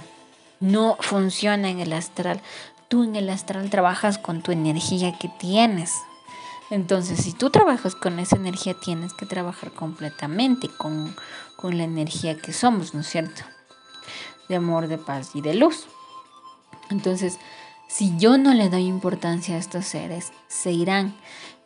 no 0.62 0.96
funciona 1.02 1.70
en 1.70 1.82
el 1.82 1.92
astral. 1.92 2.40
Tú 2.88 3.04
en 3.04 3.18
el 3.18 3.30
astral 3.30 3.70
trabajas 3.70 4.18
con 4.18 4.42
tu 4.42 4.54
energía 4.54 5.18
que 5.20 5.28
tienes. 5.28 5.92
Entonces, 6.70 7.20
si 7.20 7.34
tú 7.34 7.50
trabajas 7.50 7.96
con 7.96 8.18
esa 8.20 8.38
energía, 8.38 8.76
tienes 8.80 9.14
que 9.14 9.26
trabajar 9.26 9.74
completamente 9.74 10.70
con, 10.70 11.14
con 11.58 11.78
la 11.78 11.84
energía 11.84 12.38
que 12.38 12.54
somos, 12.54 12.94
¿no 12.94 13.02
es 13.02 13.08
cierto? 13.08 13.42
De 14.48 14.56
amor, 14.56 14.88
de 14.88 14.98
paz 14.98 15.32
y 15.36 15.42
de 15.42 15.54
luz. 15.54 15.86
Entonces, 16.90 17.40
si 17.88 18.18
yo 18.18 18.38
no 18.38 18.54
le 18.54 18.70
doy 18.70 18.88
importancia 18.88 19.56
a 19.56 19.60
estos 19.60 19.86
seres, 19.86 20.32
se 20.48 20.72
irán. 20.72 21.16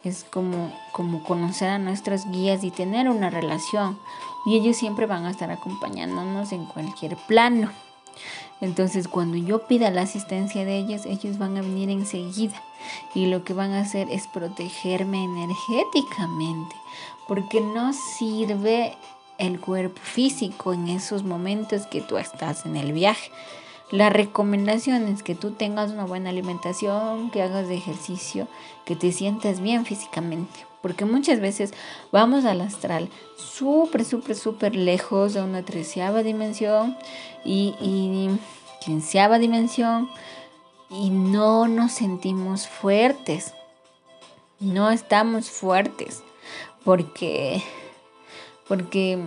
Es 0.03 0.23
como, 0.23 0.71
como 0.91 1.23
conocer 1.23 1.69
a 1.69 1.79
nuestros 1.79 2.29
guías 2.31 2.63
y 2.63 2.71
tener 2.71 3.09
una 3.09 3.29
relación. 3.29 3.97
Y 4.45 4.55
ellos 4.55 4.77
siempre 4.77 5.05
van 5.05 5.25
a 5.25 5.31
estar 5.31 5.51
acompañándonos 5.51 6.51
en 6.51 6.65
cualquier 6.65 7.15
plano. 7.27 7.71
Entonces 8.59 9.07
cuando 9.07 9.37
yo 9.37 9.67
pida 9.67 9.91
la 9.91 10.01
asistencia 10.01 10.65
de 10.65 10.77
ellos, 10.77 11.05
ellos 11.05 11.37
van 11.37 11.57
a 11.57 11.61
venir 11.61 11.89
enseguida. 11.89 12.61
Y 13.13 13.27
lo 13.27 13.43
que 13.43 13.53
van 13.53 13.73
a 13.73 13.81
hacer 13.81 14.09
es 14.09 14.27
protegerme 14.27 15.23
energéticamente. 15.23 16.75
Porque 17.27 17.61
no 17.61 17.93
sirve 17.93 18.95
el 19.37 19.59
cuerpo 19.59 20.01
físico 20.01 20.73
en 20.73 20.87
esos 20.87 21.23
momentos 21.23 21.85
que 21.85 22.01
tú 22.01 22.17
estás 22.17 22.65
en 22.65 22.75
el 22.75 22.93
viaje. 22.93 23.31
La 23.91 24.09
recomendación 24.09 25.07
es 25.07 25.23
que 25.23 25.33
tú 25.33 25.51
tengas 25.51 25.91
una 25.91 26.05
buena 26.05 26.29
alimentación, 26.29 27.31
que 27.31 27.41
hagas 27.41 27.69
ejercicio, 27.69 28.47
que 28.85 28.95
te 28.95 29.13
sientas 29.13 29.61
bien 29.61 29.85
físicamente. 29.85 30.65
Porque 30.81 31.05
muchas 31.05 31.39
veces 31.39 31.73
vamos 32.11 32.45
al 32.45 32.61
astral 32.61 33.09
súper, 33.37 34.03
súper, 34.03 34.35
súper 34.35 34.75
lejos 34.75 35.33
de 35.33 35.41
una 35.41 35.63
treceava 35.63 36.21
dimensión 36.21 36.97
y, 37.45 37.75
y 37.81 38.29
quinceava 38.83 39.39
dimensión 39.39 40.09
y 40.89 41.09
no 41.09 41.67
nos 41.67 41.93
sentimos 41.93 42.67
fuertes. 42.67 43.53
No 44.59 44.91
estamos 44.91 45.49
fuertes 45.49 46.23
porque, 46.83 47.61
porque 48.67 49.19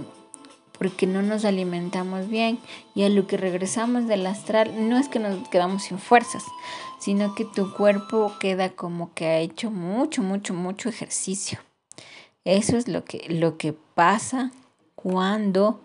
porque 0.80 1.06
no 1.06 1.20
nos 1.20 1.44
alimentamos 1.44 2.28
bien 2.28 2.58
y 2.94 3.02
a 3.02 3.10
lo 3.10 3.26
que 3.26 3.36
regresamos 3.36 4.08
del 4.08 4.26
astral 4.26 4.88
no 4.88 4.96
es 4.96 5.10
que 5.10 5.18
nos 5.18 5.46
quedamos 5.50 5.82
sin 5.82 5.98
fuerzas, 5.98 6.42
sino 6.98 7.34
que 7.34 7.44
tu 7.44 7.74
cuerpo 7.74 8.32
queda 8.40 8.70
como 8.70 9.12
que 9.12 9.26
ha 9.26 9.38
hecho 9.40 9.70
mucho, 9.70 10.22
mucho, 10.22 10.54
mucho 10.54 10.88
ejercicio. 10.88 11.58
Eso 12.46 12.78
es 12.78 12.88
lo 12.88 13.04
que, 13.04 13.26
lo 13.28 13.58
que 13.58 13.74
pasa 13.74 14.52
cuando 14.94 15.82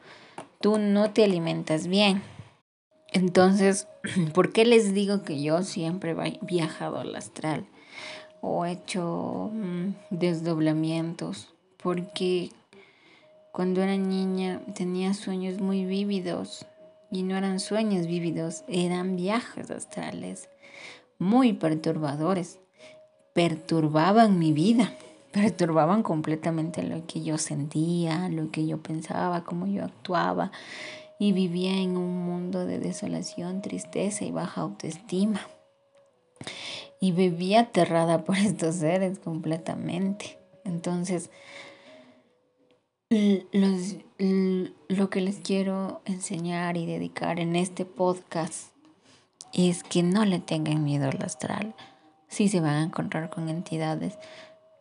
tú 0.62 0.78
no 0.78 1.12
te 1.12 1.26
alimentas 1.26 1.88
bien. 1.88 2.24
Entonces, 3.12 3.90
¿por 4.34 4.54
qué 4.54 4.64
les 4.64 4.94
digo 4.94 5.24
que 5.24 5.44
yo 5.44 5.64
siempre 5.64 6.12
he 6.12 6.40
viajado 6.46 7.00
al 7.00 7.14
astral 7.18 7.66
o 8.40 8.66
he 8.66 8.72
hecho 8.72 9.50
mm, 9.52 9.90
desdoblamientos? 10.10 11.54
Porque 11.84 12.52
cuando 13.56 13.82
era 13.82 13.96
niña 13.96 14.62
tenía 14.74 15.14
sueños 15.14 15.62
muy 15.62 15.86
vívidos 15.86 16.66
y 17.10 17.24
no 17.24 17.38
eran 17.38 17.62
sueños 17.62 18.06
vívidos, 18.06 18.66
eran 18.68 19.16
viajes 19.16 19.72
astrales 19.72 20.50
muy 21.20 21.54
perturbadores. 21.54 22.60
Perturbaban 23.32 24.40
mi 24.40 24.52
vida, 24.52 24.94
perturbaban 25.32 26.04
completamente 26.04 26.84
lo 26.84 27.08
que 27.08 27.24
yo 27.24 27.38
sentía, 27.38 28.28
lo 28.28 28.52
que 28.52 28.68
yo 28.68 28.84
pensaba, 28.84 29.46
cómo 29.46 29.68
yo 29.68 29.86
actuaba 29.86 30.52
y 31.18 31.32
vivía 31.32 31.78
en 31.78 31.96
un 31.96 32.26
mundo 32.26 32.66
de 32.66 32.80
desolación, 32.80 33.62
tristeza 33.62 34.26
y 34.26 34.32
baja 34.32 34.60
autoestima. 34.60 35.40
Y 37.00 37.14
vivía 37.14 37.62
aterrada 37.62 38.22
por 38.26 38.36
estos 38.36 38.76
seres 38.76 39.18
completamente. 39.18 40.40
Entonces, 40.66 41.30
los, 43.10 43.98
lo 44.88 45.10
que 45.12 45.22
les 45.22 45.38
quiero 45.38 46.02
enseñar 46.06 46.76
y 46.76 46.88
dedicar 46.88 47.40
en 47.40 47.56
este 47.56 47.86
podcast 47.86 48.72
es 49.54 49.84
que 49.84 50.02
no 50.02 50.26
le 50.26 50.40
tengan 50.40 50.84
miedo 50.84 51.10
al 51.10 51.22
astral. 51.24 51.76
Si 52.28 52.48
se 52.48 52.62
van 52.62 52.74
a 52.74 52.84
encontrar 52.84 53.30
con 53.30 53.48
entidades 53.48 54.18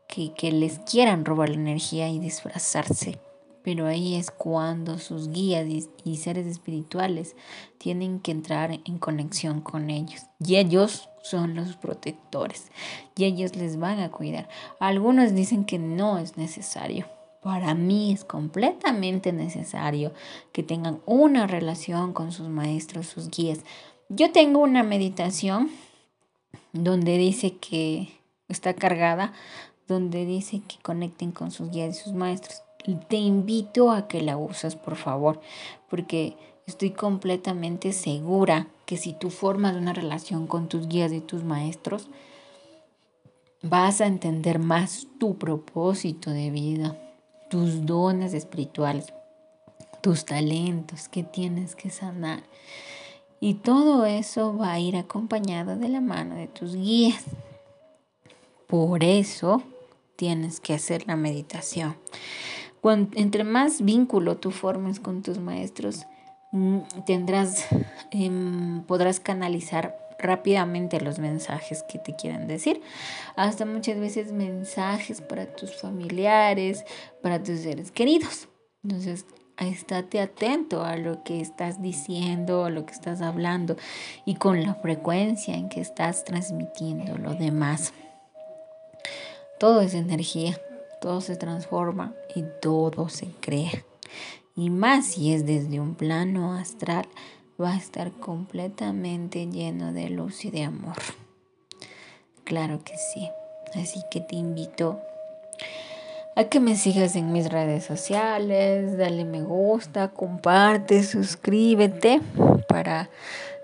que, 0.08 0.52
les 0.52 0.78
quieran 0.78 1.24
robar 1.24 1.50
la 1.50 1.56
energía 1.56 2.08
y 2.08 2.18
disfrazarse. 2.18 3.18
Pero 3.62 3.86
ahí 3.86 4.14
es 4.14 4.30
cuando 4.30 4.98
sus 4.98 5.30
guías 5.30 5.66
y 6.04 6.16
seres 6.16 6.46
espirituales 6.46 7.36
tienen 7.78 8.20
que 8.20 8.30
entrar 8.30 8.80
en 8.84 8.98
conexión 8.98 9.60
con 9.60 9.90
ellos. 9.90 10.22
Y 10.38 10.56
ellos 10.56 11.08
son 11.22 11.54
los 11.54 11.76
protectores. 11.76 12.70
Y 13.16 13.24
ellos 13.24 13.56
les 13.56 13.78
van 13.78 14.00
a 14.00 14.10
cuidar. 14.10 14.48
Algunos 14.80 15.34
dicen 15.34 15.64
que 15.64 15.78
no 15.78 16.18
es 16.18 16.36
necesario 16.36 17.06
para 17.44 17.74
mí 17.74 18.10
es 18.10 18.24
completamente 18.24 19.30
necesario 19.30 20.14
que 20.50 20.62
tengan 20.62 21.00
una 21.04 21.46
relación 21.46 22.14
con 22.14 22.32
sus 22.32 22.48
maestros, 22.48 23.06
sus 23.06 23.30
guías. 23.30 23.58
Yo 24.08 24.32
tengo 24.32 24.60
una 24.60 24.82
meditación 24.82 25.70
donde 26.72 27.18
dice 27.18 27.58
que 27.58 28.08
está 28.48 28.72
cargada, 28.72 29.34
donde 29.86 30.24
dice 30.24 30.62
que 30.66 30.76
conecten 30.80 31.32
con 31.32 31.50
sus 31.50 31.70
guías 31.70 32.00
y 32.00 32.02
sus 32.02 32.14
maestros. 32.14 32.62
Te 33.08 33.16
invito 33.16 33.92
a 33.92 34.08
que 34.08 34.22
la 34.22 34.38
uses, 34.38 34.74
por 34.74 34.96
favor, 34.96 35.42
porque 35.90 36.38
estoy 36.66 36.92
completamente 36.92 37.92
segura 37.92 38.68
que 38.86 38.96
si 38.96 39.12
tú 39.12 39.28
formas 39.28 39.76
una 39.76 39.92
relación 39.92 40.46
con 40.46 40.68
tus 40.68 40.88
guías 40.88 41.12
y 41.12 41.20
tus 41.20 41.44
maestros, 41.44 42.08
vas 43.60 44.00
a 44.00 44.06
entender 44.06 44.58
más 44.58 45.08
tu 45.18 45.36
propósito 45.36 46.30
de 46.30 46.50
vida 46.50 46.98
tus 47.48 47.86
dones 47.86 48.34
espirituales, 48.34 49.12
tus 50.00 50.24
talentos 50.24 51.08
que 51.08 51.22
tienes 51.22 51.74
que 51.74 51.90
sanar. 51.90 52.42
Y 53.40 53.54
todo 53.54 54.06
eso 54.06 54.56
va 54.56 54.72
a 54.72 54.80
ir 54.80 54.96
acompañado 54.96 55.76
de 55.76 55.88
la 55.88 56.00
mano 56.00 56.34
de 56.36 56.46
tus 56.46 56.74
guías. 56.74 57.24
Por 58.66 59.04
eso 59.04 59.62
tienes 60.16 60.60
que 60.60 60.74
hacer 60.74 61.06
la 61.06 61.16
meditación. 61.16 61.96
entre 63.14 63.44
más 63.44 63.80
vínculo 63.80 64.36
tú 64.36 64.50
formes 64.50 65.00
con 65.00 65.22
tus 65.22 65.38
maestros, 65.38 66.04
mm, 66.52 66.78
tendrás, 67.06 67.66
em, 68.10 68.82
podrás 68.82 69.20
canalizar 69.20 69.96
rápidamente 70.24 71.00
los 71.00 71.18
mensajes 71.18 71.84
que 71.84 71.98
te 71.98 72.16
quieran 72.16 72.48
decir. 72.48 72.80
Hasta 73.36 73.64
muchas 73.64 73.98
veces 74.00 74.32
mensajes 74.32 75.20
para 75.20 75.46
tus 75.46 75.74
familiares, 75.76 76.84
para 77.22 77.42
tus 77.42 77.60
seres 77.60 77.92
queridos. 77.92 78.48
Entonces, 78.82 79.26
estate 79.58 80.20
atento 80.20 80.84
a 80.84 80.96
lo 80.96 81.22
que 81.22 81.40
estás 81.40 81.80
diciendo, 81.80 82.64
a 82.64 82.70
lo 82.70 82.86
que 82.86 82.92
estás 82.92 83.20
hablando 83.22 83.76
y 84.24 84.34
con 84.34 84.62
la 84.62 84.74
frecuencia 84.74 85.54
en 85.54 85.68
que 85.68 85.80
estás 85.80 86.24
transmitiendo 86.24 87.16
lo 87.18 87.34
demás. 87.34 87.92
Todo 89.60 89.80
es 89.80 89.94
energía, 89.94 90.58
todo 91.00 91.20
se 91.20 91.36
transforma 91.36 92.14
y 92.34 92.44
todo 92.60 93.08
se 93.08 93.28
crea. 93.40 93.84
Y 94.56 94.70
más 94.70 95.06
si 95.06 95.32
es 95.32 95.46
desde 95.46 95.80
un 95.80 95.94
plano 95.94 96.54
astral 96.54 97.06
va 97.60 97.74
a 97.74 97.76
estar 97.76 98.10
completamente 98.12 99.46
lleno 99.46 99.92
de 99.92 100.10
luz 100.10 100.44
y 100.44 100.50
de 100.50 100.64
amor. 100.64 100.96
Claro 102.44 102.82
que 102.84 102.96
sí. 102.96 103.28
Así 103.74 104.00
que 104.10 104.20
te 104.20 104.36
invito 104.36 105.00
a 106.36 106.44
que 106.44 106.60
me 106.60 106.76
sigas 106.76 107.16
en 107.16 107.32
mis 107.32 107.48
redes 107.48 107.84
sociales, 107.84 108.98
dale 108.98 109.24
me 109.24 109.42
gusta, 109.42 110.08
comparte, 110.08 111.02
suscríbete 111.02 112.20
para 112.68 113.08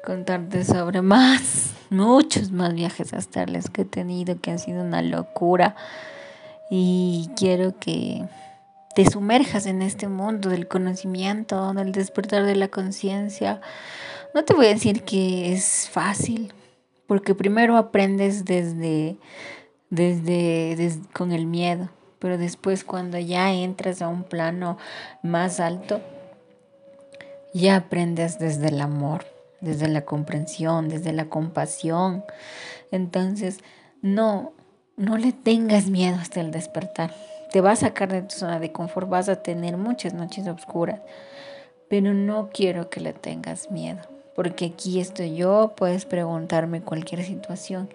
contarte 0.05 0.65
sobre 0.65 1.03
más, 1.03 1.73
muchos 1.91 2.53
más 2.53 2.75
viajes 2.75 3.13
astrales 3.13 3.71
que 3.71 3.83
he 3.83 3.85
tenido 3.85 4.41
que 4.41 4.53
han 4.53 4.59
sido 4.59 4.83
una 4.83 5.03
locura 5.03 5.75
y 6.71 7.29
quiero 7.37 7.77
que 7.79 8.25
te 8.95 9.09
sumerjas 9.09 9.67
en 9.67 9.83
este 9.83 10.09
mundo 10.09 10.49
del 10.49 10.67
conocimiento, 10.67 11.73
del 11.75 11.93
despertar 11.93 12.45
de 12.45 12.57
la 12.57 12.69
conciencia. 12.69 13.61
No 14.35 14.45
te 14.45 14.55
voy 14.55 14.67
a 14.67 14.71
decir 14.71 15.03
que 15.05 15.53
es 15.53 15.89
fácil, 15.89 16.53
porque 17.07 17.35
primero 17.35 17.77
aprendes 17.77 18.45
desde, 18.45 19.17
desde, 19.91 20.75
desde 20.77 21.01
con 21.13 21.33
el 21.33 21.47
miedo, 21.47 21.89
pero 22.19 22.37
después 22.37 22.85
cuando 22.85 23.19
ya 23.19 23.53
entras 23.53 24.03
a 24.03 24.09
un 24.09 24.25
plano 24.25 24.77
más 25.23 25.61
alto, 25.61 26.01
ya 27.55 27.77
aprendes 27.77 28.39
desde 28.39 28.69
el 28.69 28.81
amor, 28.81 29.25
desde 29.61 29.89
la 29.89 30.03
comprensión, 30.03 30.89
desde 30.89 31.13
la 31.13 31.27
compasión. 31.27 32.25
Entonces, 32.91 33.59
no, 34.03 34.53
no 34.97 35.17
le 35.17 35.33
tengas 35.33 35.87
miedo 35.87 36.17
hasta 36.17 36.41
el 36.41 36.51
despertar 36.51 37.13
te 37.51 37.61
va 37.61 37.73
a 37.73 37.77
sacar 37.77 38.11
de 38.11 38.23
tu 38.23 38.35
zona 38.35 38.61
de 38.61 38.73
confort, 38.73 39.09
vas 39.09 39.29
a 39.29 39.43
tener 39.43 39.77
muchas 39.77 40.15
noches 40.15 40.47
oscuras, 40.47 41.01
pero 41.89 42.15
no 42.15 42.51
quiero 42.53 42.91
que 42.91 43.01
le 43.01 43.13
tengas 43.13 43.71
miedo. 43.71 44.01
porque 44.35 44.67
aquí 44.67 45.01
estoy 45.01 45.35
yo, 45.35 45.75
puedes 45.77 46.07
preguntarme 46.07 46.81
cualquier 46.81 47.23
situación. 47.25 47.91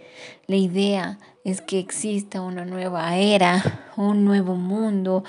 La 0.45 0.57
idea 0.57 1.17
es 1.43 1.61
que 1.61 1.79
exista 1.79 2.41
una 2.41 2.65
nueva 2.65 3.15
era, 3.15 3.63
un 3.95 4.25
nuevo 4.25 4.55
mundo, 4.55 5.23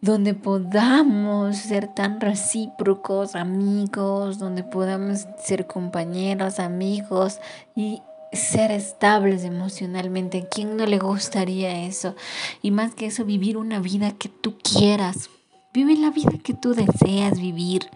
donde 0.00 0.32
podamos 0.32 1.56
ser 1.56 1.88
tan 1.88 2.20
recíprocos, 2.20 3.34
amigos, 3.34 4.38
donde 4.38 4.62
podamos 4.62 5.26
ser 5.38 5.66
compañeros, 5.66 6.60
amigos 6.60 7.40
y 7.74 8.00
ser 8.32 8.70
estables 8.70 9.44
emocionalmente. 9.44 10.46
¿Quién 10.50 10.76
no 10.76 10.86
le 10.86 10.98
gustaría 10.98 11.84
eso? 11.86 12.14
Y 12.62 12.70
más 12.70 12.94
que 12.94 13.06
eso, 13.06 13.24
vivir 13.24 13.56
una 13.56 13.80
vida 13.80 14.12
que 14.12 14.28
tú 14.28 14.56
quieras. 14.58 15.30
Vive 15.72 15.96
la 15.96 16.10
vida 16.10 16.32
que 16.42 16.54
tú 16.54 16.74
deseas 16.74 17.40
vivir. 17.40 17.88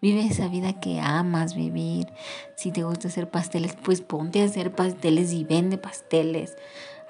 Vive 0.00 0.26
esa 0.26 0.48
vida 0.48 0.80
que 0.80 1.00
amas 1.00 1.54
vivir. 1.54 2.08
Si 2.56 2.72
te 2.72 2.82
gusta 2.82 3.08
hacer 3.08 3.30
pasteles, 3.30 3.76
pues 3.82 4.00
ponte 4.00 4.42
a 4.42 4.46
hacer 4.46 4.74
pasteles 4.74 5.32
y 5.32 5.44
vende 5.44 5.78
pasteles. 5.78 6.56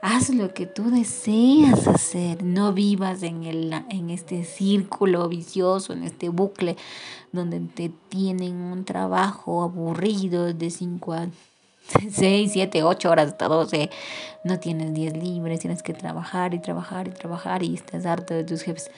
Haz 0.02 0.30
lo 0.30 0.52
que 0.52 0.66
tú 0.66 0.90
deseas 0.90 1.87
hacer. 1.87 2.42
No 2.42 2.72
vivas 2.72 3.22
en, 3.22 3.44
el, 3.44 3.72
en 3.88 4.11
este 4.11 4.44
círculo 4.44 5.28
vicioso, 5.28 5.92
en 5.92 6.02
este 6.02 6.28
bucle 6.28 6.76
donde 7.32 7.61
te 7.61 7.90
tienen 8.08 8.56
un 8.56 8.85
trabajo 8.85 9.62
aburrido 9.62 10.52
de 10.52 10.70
5 10.70 11.12
a 11.12 11.28
6, 12.11 12.53
7, 12.53 12.83
8 12.83 13.11
horas 13.11 13.29
hasta 13.29 13.49
12. 13.49 13.90
No 14.45 14.59
tienes 14.59 14.92
10 14.95 15.16
libres, 15.16 15.61
tienes 15.61 15.83
que 15.83 15.95
trabajar 15.95 16.55
y 16.55 16.59
trabajar 16.59 17.09
y 17.09 17.11
trabajar 17.11 17.62
y 17.62 17.75
estás 17.75 18.07
harto 18.07 18.35
de 18.35 18.45
tus 18.45 18.62
jefes 18.62 18.90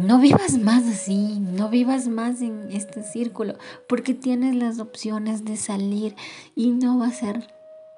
no 0.00 0.18
vivas 0.18 0.58
más 0.58 0.86
así, 0.86 1.38
no 1.40 1.68
vivas 1.68 2.08
más 2.08 2.40
en 2.40 2.68
este 2.72 3.02
círculo, 3.02 3.56
porque 3.88 4.14
tienes 4.14 4.54
las 4.56 4.80
opciones 4.80 5.44
de 5.44 5.56
salir 5.56 6.16
y 6.54 6.70
no 6.70 6.98
va 6.98 7.08
a 7.08 7.12
ser 7.12 7.46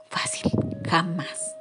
fácil, 0.09 0.51
jamás. 0.87 1.57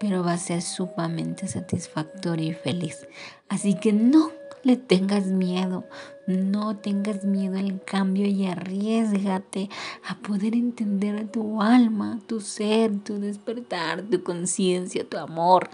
Pero 0.00 0.24
va 0.24 0.32
a 0.32 0.38
ser 0.38 0.62
sumamente 0.62 1.46
satisfactorio 1.46 2.50
y 2.50 2.54
feliz. 2.54 3.06
Así 3.48 3.74
que 3.74 3.92
no 3.92 4.32
le 4.64 4.76
tengas 4.76 5.26
miedo, 5.26 5.84
no 6.26 6.76
tengas 6.76 7.24
miedo 7.24 7.58
al 7.58 7.82
cambio 7.84 8.26
y 8.26 8.46
arriesgate 8.46 9.68
a 10.08 10.16
poder 10.16 10.54
entender 10.54 11.28
tu 11.28 11.62
alma, 11.62 12.20
tu 12.26 12.40
ser, 12.40 12.98
tu 13.00 13.18
despertar, 13.18 14.02
tu 14.02 14.22
conciencia, 14.22 15.08
tu 15.08 15.18
amor. 15.18 15.68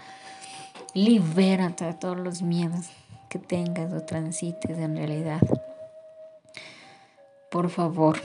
Libérate 0.93 1.85
de 1.85 1.93
todos 1.93 2.17
los 2.17 2.41
miedos 2.41 2.87
que 3.29 3.39
tengas 3.39 3.93
o 3.93 4.01
transites 4.03 4.77
en 4.77 4.97
realidad. 4.97 5.41
Por 7.51 7.69
favor, 7.69 8.19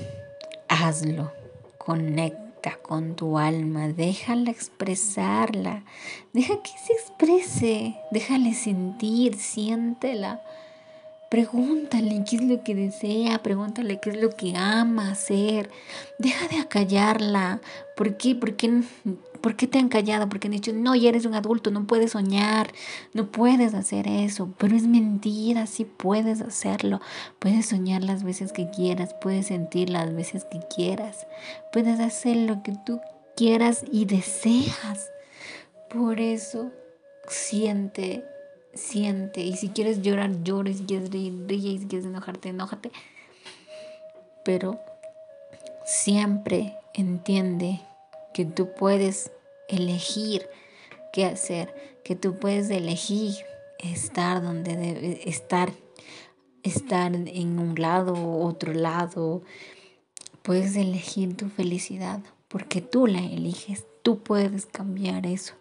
hazlo. 0.68 1.32
Conecta 1.78 2.44
con 2.82 3.14
tu 3.14 3.36
alma, 3.38 3.88
déjala 3.88 4.50
expresarla, 4.50 5.84
deja 6.32 6.54
que 6.62 6.70
se 6.86 6.94
exprese, 6.94 7.96
déjale 8.10 8.54
sentir, 8.54 9.36
siéntela. 9.36 10.42
Pregúntale 11.34 12.22
qué 12.30 12.36
es 12.36 12.44
lo 12.44 12.62
que 12.62 12.76
desea, 12.76 13.42
pregúntale 13.42 13.98
qué 13.98 14.10
es 14.10 14.22
lo 14.22 14.30
que 14.30 14.54
ama 14.56 15.10
hacer. 15.10 15.68
Deja 16.16 16.46
de 16.46 16.58
acallarla. 16.60 17.60
¿Por 17.96 18.16
qué? 18.16 18.36
¿Por 18.36 18.54
qué, 18.54 18.82
¿Por 19.40 19.56
qué 19.56 19.66
te 19.66 19.80
han 19.80 19.88
callado? 19.88 20.28
Porque 20.28 20.46
han 20.46 20.52
dicho, 20.52 20.72
no, 20.72 20.94
ya 20.94 21.08
eres 21.08 21.24
un 21.26 21.34
adulto, 21.34 21.72
no 21.72 21.88
puedes 21.88 22.12
soñar, 22.12 22.72
no 23.14 23.32
puedes 23.32 23.74
hacer 23.74 24.06
eso. 24.06 24.54
Pero 24.58 24.76
es 24.76 24.86
mentira, 24.86 25.66
sí 25.66 25.84
puedes 25.84 26.40
hacerlo. 26.40 27.00
Puedes 27.40 27.66
soñar 27.66 28.04
las 28.04 28.22
veces 28.22 28.52
que 28.52 28.70
quieras, 28.70 29.16
puedes 29.20 29.48
sentir 29.48 29.90
las 29.90 30.14
veces 30.14 30.44
que 30.44 30.60
quieras. 30.72 31.26
Puedes 31.72 31.98
hacer 31.98 32.36
lo 32.36 32.62
que 32.62 32.74
tú 32.86 33.00
quieras 33.36 33.84
y 33.90 34.04
deseas. 34.04 35.10
Por 35.90 36.20
eso 36.20 36.70
siente 37.26 38.22
siente. 38.74 39.40
Y 39.40 39.56
si 39.56 39.68
quieres 39.68 40.02
llorar, 40.02 40.42
llores. 40.42 40.78
Si 40.78 40.84
quieres 40.84 41.10
reír, 41.10 41.44
ríe. 41.46 41.72
Y 41.72 41.78
si 41.78 41.86
quieres 41.86 42.06
enojarte, 42.06 42.50
enójate. 42.50 42.90
Pero 44.44 44.80
siempre 45.84 46.76
entiende 46.92 47.80
que 48.32 48.44
tú 48.44 48.70
puedes 48.74 49.30
elegir 49.68 50.48
qué 51.12 51.26
hacer, 51.26 51.74
que 52.04 52.16
tú 52.16 52.38
puedes 52.38 52.68
elegir 52.70 53.34
estar 53.78 54.42
donde 54.42 54.76
debe 54.76 55.28
estar, 55.28 55.72
estar 56.62 57.14
en 57.14 57.58
un 57.58 57.74
lado 57.76 58.12
o 58.14 58.46
otro 58.46 58.72
lado. 58.72 59.42
Puedes 60.42 60.76
elegir 60.76 61.36
tu 61.36 61.48
felicidad 61.48 62.20
porque 62.48 62.80
tú 62.80 63.06
la 63.06 63.20
eliges, 63.20 63.84
tú 64.02 64.20
puedes 64.20 64.66
cambiar 64.66 65.26
eso. 65.26 65.54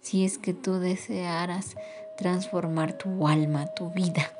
Si 0.00 0.24
es 0.24 0.38
que 0.38 0.54
tú 0.54 0.74
desearas 0.74 1.76
transformar 2.20 2.92
tu 2.92 3.26
alma, 3.26 3.66
tu 3.74 3.90
vida. 3.90 4.30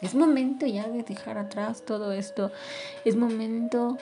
Es 0.00 0.14
momento 0.14 0.66
ya 0.66 0.88
de 0.88 1.02
dejar 1.02 1.36
atrás 1.36 1.84
todo 1.84 2.12
esto. 2.12 2.52
Es 3.04 3.16
momento 3.16 3.98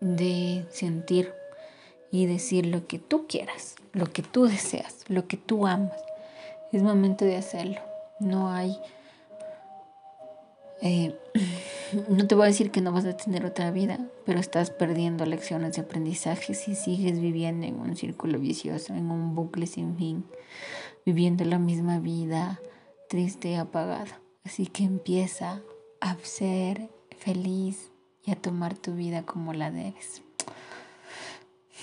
de 0.00 0.66
sentir 0.70 1.32
y 2.10 2.26
decir 2.26 2.66
lo 2.66 2.88
que 2.88 2.98
tú 2.98 3.28
quieras, 3.28 3.76
lo 3.92 4.12
que 4.12 4.22
tú 4.22 4.46
deseas, 4.46 5.04
lo 5.06 5.28
que 5.28 5.36
tú 5.36 5.68
amas. 5.68 5.92
Es 6.72 6.82
momento 6.82 7.24
de 7.24 7.36
hacerlo. 7.36 7.80
No 8.18 8.50
hay... 8.50 8.76
Eh, 10.82 11.16
no 12.08 12.26
te 12.26 12.34
voy 12.34 12.44
a 12.44 12.48
decir 12.48 12.72
que 12.72 12.80
no 12.80 12.90
vas 12.90 13.04
a 13.04 13.16
tener 13.16 13.46
otra 13.46 13.70
vida, 13.70 14.00
pero 14.26 14.40
estás 14.40 14.70
perdiendo 14.70 15.24
lecciones 15.24 15.76
de 15.76 15.82
aprendizaje 15.82 16.54
si 16.54 16.74
sigues 16.74 17.20
viviendo 17.20 17.64
en 17.64 17.78
un 17.78 17.94
círculo 17.94 18.40
vicioso, 18.40 18.94
en 18.94 19.12
un 19.12 19.36
bucle 19.36 19.68
sin 19.68 19.96
fin 19.96 20.24
viviendo 21.08 21.42
la 21.46 21.58
misma 21.58 22.00
vida 22.00 22.60
triste 23.08 23.52
y 23.52 23.54
apagada. 23.54 24.20
Así 24.44 24.66
que 24.66 24.84
empieza 24.84 25.62
a 26.02 26.16
ser 26.22 26.90
feliz 27.16 27.90
y 28.26 28.30
a 28.30 28.36
tomar 28.36 28.76
tu 28.76 28.92
vida 28.92 29.22
como 29.22 29.54
la 29.54 29.70
debes. 29.70 30.20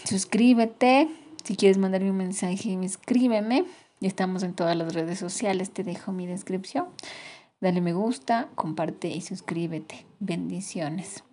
Suscríbete. 0.04 1.10
Si 1.44 1.56
quieres 1.56 1.80
mandarme 1.80 2.12
un 2.12 2.18
mensaje, 2.18 2.78
escríbeme. 2.84 3.66
Estamos 4.00 4.44
en 4.44 4.54
todas 4.54 4.78
las 4.78 4.94
redes 4.94 5.18
sociales. 5.18 5.72
Te 5.72 5.84
dejo 5.84 6.12
mi 6.12 6.28
descripción. 6.28 6.86
Dale 7.60 7.82
me 7.82 7.94
gusta, 7.94 8.50
comparte 8.54 9.08
y 9.08 9.22
suscríbete. 9.22 10.06
Bendiciones. 10.20 11.24